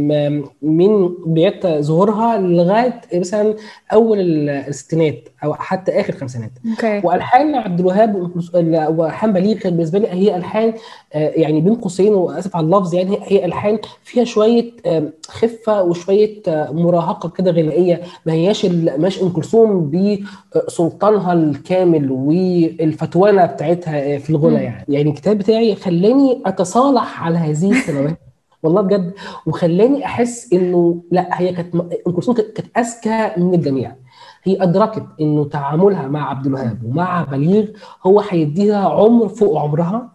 [0.63, 3.55] من بدايه ظهورها لغاية مثلا
[3.93, 4.19] أول
[4.51, 7.01] الستينات أو حتى آخر الخمسينات أوكي.
[7.07, 8.31] والحان عبد الوهاب
[8.99, 10.73] والحان بليغ كانت بالنسبة لي هي ألحان
[11.15, 14.71] آه، يعني بين قوسين وأسف على اللفظ يعني هي- ألحان فيها شوية
[15.29, 18.01] خفة وشوية آه، مراهقة كده غنائية.
[18.27, 19.91] ما هياش مش أم كلثوم
[20.55, 21.94] بسلطانها الكامل.
[22.11, 24.55] والفتوانة بتاعتها في الغنى.
[24.65, 28.19] يعني يعني الكتاب بتاعي خلاني أتصالح على هذه السنوات
[28.63, 29.13] والله بجد
[29.47, 31.75] وخلاني أحس إنه لا هي كانت
[32.07, 33.97] أم كلثوم كانت أذكى من الجميع
[34.45, 37.67] هي أدركت إنه تعاملها مع عبد الوهاب ومع بليغ
[38.07, 40.14] هو هيديها عمر فوق عمرها.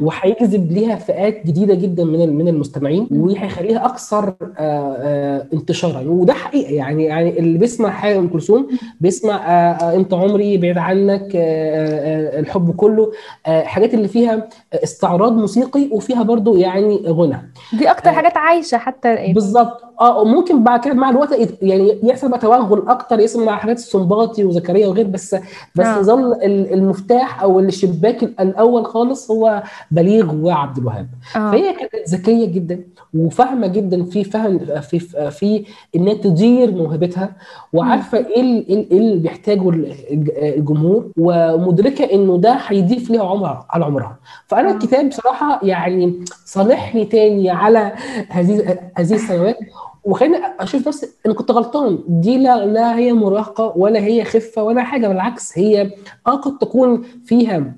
[0.00, 6.00] وهيجذب ليها فئات جديدة جدا من من المستمعين وهيخليها أكثر آه، آه، انتشارا.
[6.06, 8.66] وده حقيقه يعني يعني اللي بيسمع حاجة أم كلثوم
[9.00, 13.12] بيسمع آه، أنت عمري بعيد عنك الحب كله
[13.46, 17.52] حاجات اللي فيها استعراض موسيقي وفيها برضو يعني غنى.
[17.78, 18.12] دي أكتر آه.
[18.12, 19.82] حاجات عايشة حتى بالظبط.
[20.00, 24.88] آه ممكن بعد كده مع الوقت يعني يحصل بقى توغل أكتر يسمع حاجات السنباطي وزكريا
[24.88, 25.36] وغير بس
[25.74, 25.86] بس.
[25.86, 29.46] يظل ال- المفتاح أو الشباك الأول خالص هو
[29.90, 31.08] بليغ وعبد الوهاب.
[31.36, 31.50] آه.
[31.50, 32.80] فهي كانت ذكية جدا
[33.14, 34.98] وفاهمة جدا في فهم في
[35.30, 35.64] في
[35.96, 37.32] إنها تدير موهبتها
[37.72, 43.10] وعارفة إيه ال- إيه ال- إيه اللي بيحتاجه ال- الج- الجمهور ومدركة إنه ده هيضيف
[43.10, 44.18] ليها عمر على عمرها.
[44.46, 44.72] فأنا آه.
[44.72, 47.92] الكتاب بصراحة يعني صالحني تاني على
[48.28, 49.58] هذه هذه السنوات.
[50.04, 51.98] وخليني أشوف نفسي أنا كنت غلطان.
[52.08, 55.90] دي لا لا هي مراهقة ولا هي خفة ولا حاجة بالعكس هي
[56.26, 57.72] آه قد تكون فيها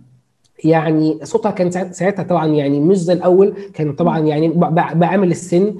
[0.64, 4.48] يعني صوتها كان ساعت- ساعتها طبعا يعني مش زي الأول كان طبعا يعني
[4.94, 5.74] بعامل السن.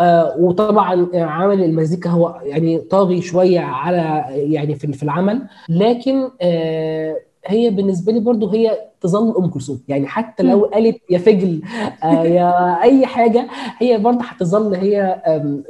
[0.00, 5.42] آه وطبعا عامل المزيكا هو يعني طاغي شوية على يعني في العمل.
[5.68, 7.16] لكن آه
[7.46, 9.80] هي بالنسبة لي برضو هي تظل أم كلثوم.
[9.88, 10.64] يعني حتى لو.
[10.64, 11.62] قالت يا فجل
[12.04, 12.50] آه يا
[12.82, 13.46] أي حاجة
[13.78, 15.22] هي برضو هتظل هي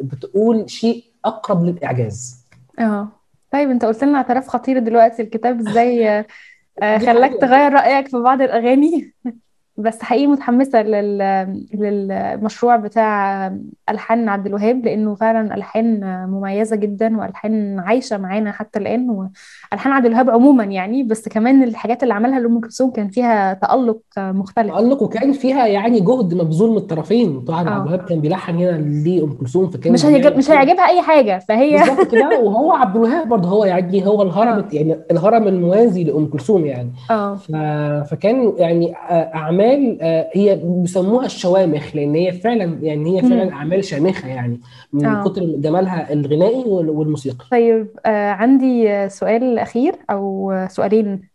[0.02, 2.44] بتقول شيء أقرب للإعجاز.
[2.78, 3.08] آه.
[3.52, 5.22] طيب أنت قلت لنا اعتراف خطير دلوقتي.
[5.22, 6.24] الكتاب إزاي
[6.82, 7.40] خلاك حقيقة.
[7.40, 9.14] تغير رأيك في بعض الأغاني
[9.76, 11.18] بس حقيقي متحمسة لل...
[11.74, 13.46] للمشروع بتاع
[13.90, 20.06] ألحان عبد الوهاب لأنه فعلا ألحان مميزة جدا وألحان عايشة معانا حتى الآن وألحان عبد
[20.06, 24.74] الوهاب عموما يعني بس كمان الحاجات اللي عملها لأم كلثوم كان فيها تألق مختلف.
[24.74, 27.40] تألق وكان فيها يعني جهد مبذول من الطرفين.
[27.40, 27.82] طبعا عبد آه.
[27.82, 28.70] الوهاب كان بيلحن هنا
[29.08, 32.40] لأم كلثوم فكان مش بيعمل مش هيعجبها أي حاجة فهي بالظبط كده.
[32.40, 34.64] وهو عبد الوهاب برضه هو يعني هو الهرم آه.
[34.72, 36.90] يعني الهرم الموازي لأم كلثوم يعني.
[37.10, 37.34] آه.
[37.34, 37.52] ف...
[38.10, 39.63] فكان يعني آه، أعمال
[40.02, 44.60] آه، هي بيسموها الشوامخ لأن هي فعلا يعني هي فعلا أعمال شامخة يعني
[44.92, 45.24] من آه.
[45.24, 51.28] كتر جمالها الغنائي وال- والموسيقي طيب آه عندي آه، سؤال أخير أو آه، سؤالين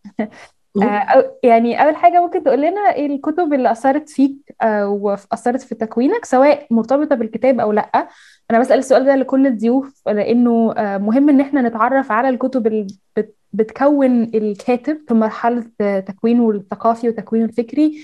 [0.84, 5.76] آه يعني أول حاجة ممكن تقول لنا إيه الكتب اللي أثرت فيك آه وأثرت في
[5.76, 8.08] تكوينك سواء مرتبطة بالكتاب أو لأ؟
[8.52, 12.88] أنا بسأل السؤال ده لكل الضيوف لأنه آه مهم إن إحنا نتعرف على الكتب اللي
[13.18, 18.02] بت بتكون الكاتب في مرحلة آه، تكوينه الثقافي وتكوينه الفكري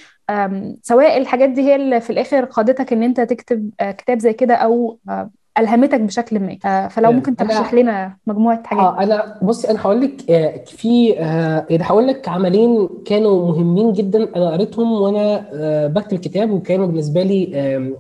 [0.82, 4.54] سواء الحاجات دي هي اللي في الآخر قادتك إن أنت تكتب آه، كتاب زي كده
[4.56, 6.58] أو آه، ألهمتك بشكل ما.
[6.66, 8.84] آه، فلو ممكن ترشح لنا مجموعة حاجات.
[8.84, 10.22] آه أنا بصي أنا هقول لك
[10.66, 11.10] في
[11.70, 15.46] يعني هقول لك عملين كانوا مهمين جدا أنا قريتهم وأنا
[15.88, 17.94] بكتب الكتاب وكانوا بالنسبة لي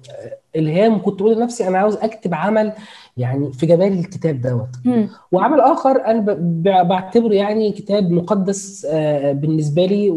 [0.56, 1.02] إلهام.
[1.02, 2.74] كنت بقول لنفسي أنا عاوز أكتب عمل
[3.18, 4.98] يعني في جمال الكتاب دوت.
[5.32, 6.26] وعمل آخر أنا
[6.84, 10.10] بعتبره يعني كتاب مقدس آه، بالنسبة لي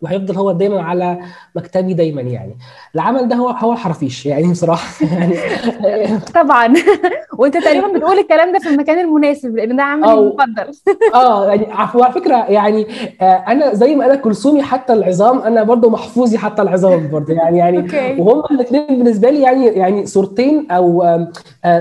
[0.00, 1.18] وهيفضل هو دايما على
[1.56, 2.56] مكتبي دايما يعني.
[2.94, 5.34] العمل ده هو هو الحرافيش يعني بصراحة يعني.
[6.34, 6.74] طبعا.
[7.38, 10.70] وأنت تقريبا بتقول الكلام ده في المكان المناسب لأن ده عملي المفضل
[11.14, 12.86] آه يعني عفوا على فكرة يعني
[13.20, 17.58] آه أنا زي ما أنا كلثومي حتى العظام أنا برضو محفوظي حتى العظام برضو يعني
[17.58, 17.78] يعني
[18.20, 21.02] وهم الاثنين بالنسبة لي يعني يعني صورتين أو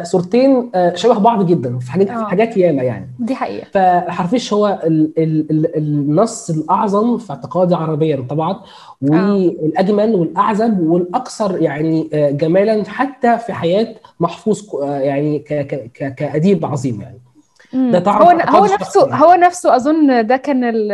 [0.04, 2.24] صورتين آه شبه بعض جدا في حاجات في آه.
[2.26, 3.10] حاجات ياما يعني.
[3.20, 3.68] دي حقيقة.
[3.74, 8.60] فحرفيش هو ال ال ال النص الأعظم في اعتقادي عربيا طبعا
[9.02, 16.16] والأجمل والاعذب والاكثر يعني آه، جمالا حتى في حياة محفوظ آه، يعني ك- ك- ك-
[16.16, 17.20] كأديب عظيم يعني.
[17.92, 19.24] ده طبعا هو هو نفسه يعني.
[19.24, 20.92] هو نفسه أظن ده كان ال-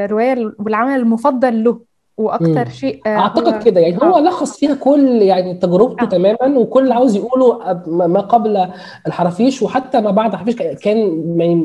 [0.00, 1.80] الرواية والعمل المفضل له.
[2.18, 3.80] وأكتر شيء آه، أعتقد كده.
[3.80, 4.20] يعني هو آه.
[4.20, 6.08] لخص فيها كل يعني تجربته آه.
[6.08, 8.68] تماما وكل اللي عاوز يقوله ما قبل
[9.06, 10.98] الحرافيش وحتى ما بعد الحرافيش كان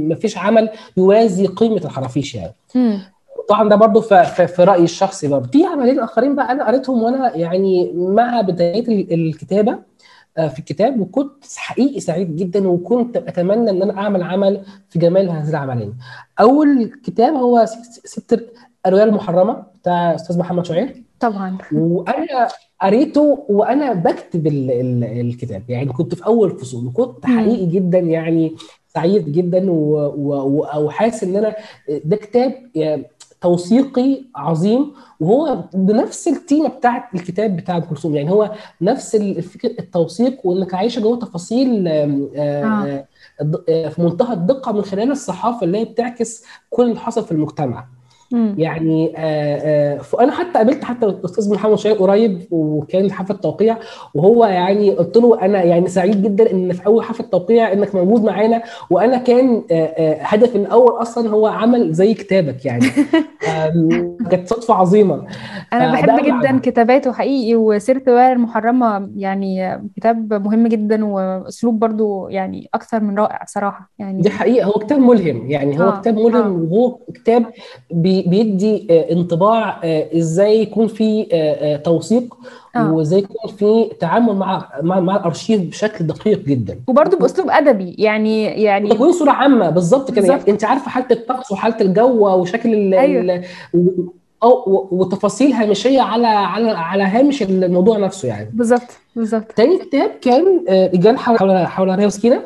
[0.10, 2.54] ما فيش عمل يوازي قيمة الحرافيش يعني.
[2.76, 3.00] امم
[3.50, 5.48] طبعا ده برضو في, رأيي الشخصي برضو.
[5.52, 9.80] في عملين آخرين بقى أنا قريتهم وأنا يعني مع بداية ال- الكتابة
[10.38, 15.30] آه، في الكتاب وكنت حقيقي سعيد جدا وكنت أتمنى إن أنا أعمل عمل في جمال
[15.30, 15.94] هذين العملين.
[16.40, 17.66] أول كتاب هو
[18.06, 18.46] ست
[18.86, 21.58] الرواية المحرمة بتاع أستاذ محمد شعير طبعا.
[21.74, 22.48] وأنا
[22.82, 25.64] قريته وأنا بكتب ال ال الكتاب.
[25.70, 28.56] يعني كنت في أول فصول وكنت حقيقي جدا يعني
[28.88, 31.56] سعيد جدا وحاسس إن أنا
[32.06, 33.04] ده كتاب يعني
[33.42, 34.94] توثيقي عظيم.
[35.20, 38.52] وهو بنفس التيمة بتاعت الكتاب بتاع ام كلثوم يعني هو
[38.82, 43.06] نفس الفكر التوثيق وإنك عايشه جوه تفاصيل آه، آه،
[43.70, 47.86] آه، في منتهى الدقة من خلال الصحافة اللي هي بتعكس كل اللي حصل في المجتمع.
[48.34, 53.78] يعني آه، آه، فانا حتى قابلت حتى الأستاذ محمد شاهين قريب وكان حفلة توقيع
[54.14, 58.24] وهو يعني قلت له أنا يعني سعيد جدا إن في أول حفلة توقيع إنك موجود
[58.24, 62.86] معانا وأنا كان آه، آه، هدفي الأول أصلا هو عمل زي كتابك يعني.
[64.32, 65.26] كانت صدفة عظيمة.
[65.74, 72.28] أنا بحب جدا عمل كتاباته حقيقي وسيرة الرواية المحرمة يعني كتاب مهم جدا وأسلوب برضو
[72.30, 76.18] يعني أكثر من رائع صراحة دي يعني حقيقة هو كتاب ملهم يعني هو آه كتاب
[76.20, 77.46] ملهم وهو كتاب
[77.92, 82.36] بي- بيدي آه، انطباع آه، إزاي يكون في آه، آه، توثيق
[82.76, 82.94] آه.
[82.94, 86.80] وازاي يكون في تعامل مع مع مع الأرشيف بشكل دقيق جدا.
[86.88, 90.28] وبرضو بأسلوب أدبي يعني يعني وتكوين صورة عامة بالظبط كده.
[90.28, 93.22] يعني انت عارفة حالة الطقس وحالة الجو وشكل ال أيوه.
[93.22, 93.44] ال
[93.74, 94.14] و-
[94.44, 98.50] أو وتفاصيل هامشية على على على هامش الموضوع نفسه يعني.
[98.54, 99.52] بالظبط بالظبط.
[99.52, 102.46] تاني كتاب كان آه، رجال حول حول وسكينة امم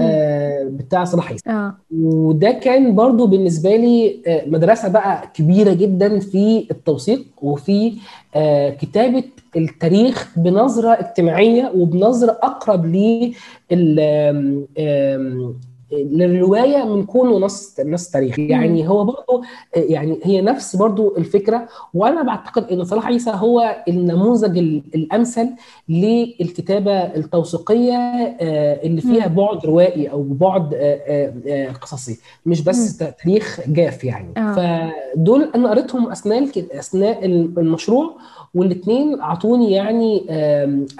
[0.00, 1.76] آه، بتاع صلاح عيسى آه.
[2.00, 7.92] وده كان برضو بالنسبة لي آه، مدرسة بقى كبيرة جدا في التوثيق وفي
[8.34, 9.24] آه، كتابة
[9.56, 14.00] التاريخ بنظرة اجتماعية وبنظرة أقرب لل
[15.92, 19.42] للرواية من كونه نص نص تاريخي يعني هو برضو
[19.76, 21.68] آه، يعني هي نفس برضو الفكرة.
[21.94, 25.48] وأنا بعتقد أن صلاح عيسى هو النموذج ال- الأمثل
[25.88, 27.96] للكتابة التوثيقية
[28.40, 34.34] آه، اللي فيها بعد روائي أو بعد آه، آه، قصصي مش بس تاريخ جاف يعني.
[34.56, 38.10] فدول أنا قريتهم أثناء أثناء المشروع
[38.54, 40.22] والاثنين أعطوني يعني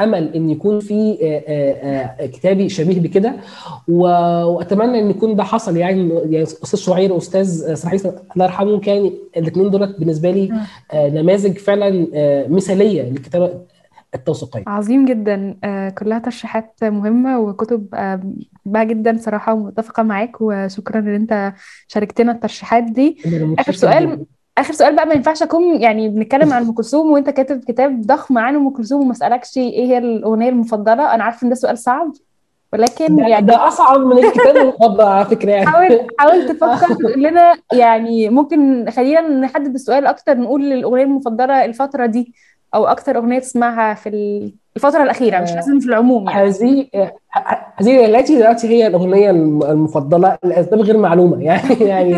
[0.00, 1.16] أمل إن يكون في
[2.32, 3.34] كتابي شبيه بكده.
[3.88, 9.10] وأتمنى أتمنى إن يكون ده حصل يعني يعني أستاذ شعير واستاذ صلاح الله يرحمه كان
[9.36, 10.52] الاثنين دولت بالنسبة لي
[10.92, 13.52] آه، نماذج فعلا آه، مثالية للكتابة
[14.14, 14.62] التوثيقية.
[14.66, 15.56] عظيم جدا.
[15.64, 21.52] آه، كلها ترشيحات مهمة وكتب بحبها جدا صراحة ومتفقة معاك وشكرا إن أنت
[21.88, 23.18] شاركتنا الترشيحات دي.
[23.26, 24.24] أنا متشكر سؤال جدا.
[24.58, 28.38] آخر سؤال بقى ما ينفعش أكون يعني بنتكلم عن أم كلثوم وأنت كاتب كتاب ضخم
[28.38, 31.14] عن أم كلثوم وما أسألكش إيه هي الأغنية المفضلة.
[31.14, 32.12] أنا عارفة إن ده سؤال صعب.
[32.72, 35.66] ولكن ده يعني ده أصعب من الكتاب المفضل على فكرة يعني.
[35.66, 42.34] حاول حاول تفكر لنا يعني ممكن خلينا نحدد السؤال أكتر نقول الأغنية المفضلة الفترة دي
[42.74, 44.08] أو أكتر أغنية تسمعها في
[44.76, 46.48] الفترة الأخيرة مش لازم في العموم يعني.
[46.48, 46.86] هذه
[47.76, 51.42] هذه ليلتي دلوقتي هي الأغنية المفضلة لأسباب غير معلومة.
[51.44, 52.10] يعني يعني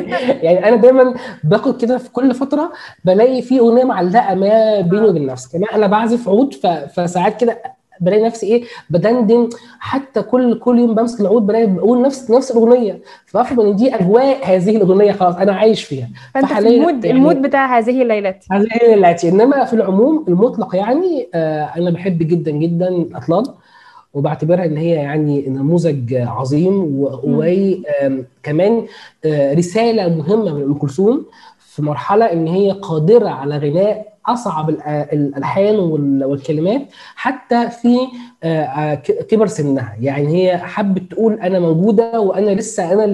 [0.43, 2.73] يعني أنا دايما باخد كده في كل فترة
[3.05, 5.59] بلاقي في أغنية معلقة ما بيني وبين نفسي.
[5.59, 6.55] كمان أنا بعزف عود
[6.95, 7.63] فساعات كده
[8.01, 9.49] بلاقي نفسي إيه بدندن.
[9.79, 12.99] حتى كل كل يوم بمسك العود بلاقي بقول نفس نفس الأغنية.
[13.27, 16.09] فبفهم إن دي أجواء هذه الأغنية خلاص أنا عايش فيها.
[16.35, 20.25] فأنت في ال mood يعني ال mood بتاع هذه ليلتي هذه ليلتي إنما في العموم
[20.29, 23.45] المطلق يعني آه، أنا بحب جدا جدا الاطلال
[24.15, 28.87] وبعتبرها إن هي يعني نموذج عظيم وكمان
[29.25, 31.27] آه، رسالة مهمة من أم كلثوم
[31.59, 34.71] في مرحلة إن هي قادرة على غناء أصعب
[35.13, 36.83] الالحان وال- والكلمات
[37.17, 37.97] حتى في
[38.43, 39.97] آه، آه، كبر سنها.
[40.01, 43.05] يعني هي حبت تقول أنا موجودة وأنا لسه أنا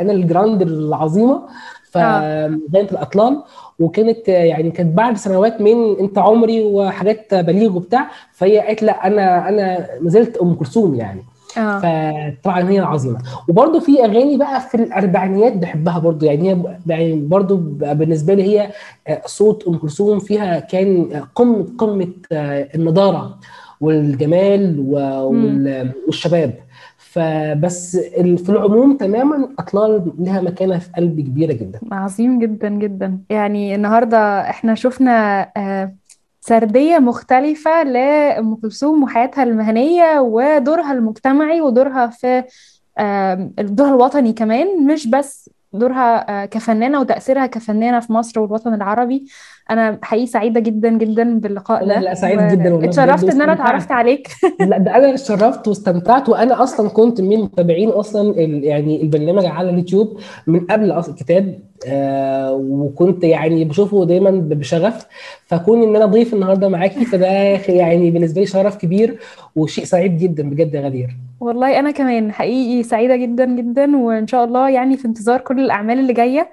[0.00, 1.42] أنا الجراند العظيمة
[1.90, 3.42] فغنت الأطلال.
[3.78, 9.06] وكانت آه، يعني كانت بعد سنوات من أنت عمري وحاجات بليغ وبتاع فهي قالت لا
[9.06, 11.22] أنا أنا ما زلت أم كلثوم يعني.
[11.58, 11.78] آه.
[11.78, 17.54] فطبعا هي عظيمه وبرده في أغاني بقى في الأربعينيات بحبها برده يعني هي يعني برده
[17.94, 18.70] بالنسبة لي هي
[19.08, 23.38] آه، صوت أم كلثوم فيها كان آه، قمة قمة آه، النضارة
[23.80, 24.80] والجمال
[26.06, 26.54] والشباب.
[26.96, 31.80] فبس في العموم تماما أطلال لها مكانة في قلبي كبيرة جدا.
[31.92, 33.18] عظيم جدا جدا.
[33.30, 35.94] يعني النهارده إحنا شفنا آه،
[36.46, 42.44] سردية مختلفة لأم كلثوم وحياتها المهنية ودورها المجتمعي ودورها في
[43.58, 49.26] دورها الوطني كمان مش بس دورها آه، كفنانة وتأثيرها كفنانة في مصر والوطن العربي.
[49.70, 52.88] أنا حقيقي سعيدة جدا جدا باللقاء أنا ده لا سعيد جدا والله
[53.32, 54.28] إن أنا واستمتعت اتعرفت عليك.
[54.60, 59.70] لا ده أنا اتشرفت واستمتعت وأنا أصلا كنت من متابعين أصلا ال- يعني البرنامج على
[59.70, 65.06] اليوتيوب من قبل أصلا الكتاب آه وكنت يعني بشوفه دايما بشغف.
[65.46, 67.26] فكون إن أنا ضيف النهارده معاكي فده
[67.68, 69.18] يعني بالنسبة لي شرف كبير
[69.56, 71.16] وشيء سعيد جدا بجد يا غدير.
[71.40, 75.98] والله أنا كمان حقيقي سعيدة جدا جدا وإن شاء الله يعني في انتظار كل الأعمال
[75.98, 76.50] اللي جاية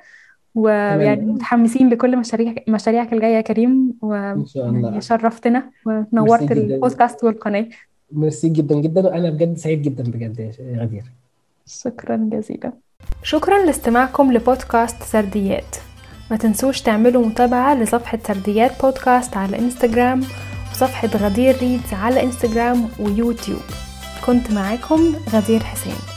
[0.55, 4.99] ويعني تمام متحمسين لكل مشاريع مشاريعك الجاية يا كريم إن شاء ويعني الله.
[4.99, 6.75] شرفتنا ميرسي ونورت جدا.
[6.75, 7.65] البودكاست والقناة.
[8.11, 11.03] ميرسي جدا جدا وأنا بجد سعيد جدا بجد يا غدير.
[11.65, 12.73] شكرا جزيلا.
[13.23, 15.75] شكرا لاستماعكم لبودكاست سرديات.
[16.31, 20.21] ما تنسوش تعملوا متابعة لصفحة سرديات بودكاست على إنستجرام
[20.71, 23.61] وصفحة غدير ريدز على إنستجرام ويوتيوب.
[24.25, 24.99] كنت معاكم
[25.33, 26.10] غدير حسين.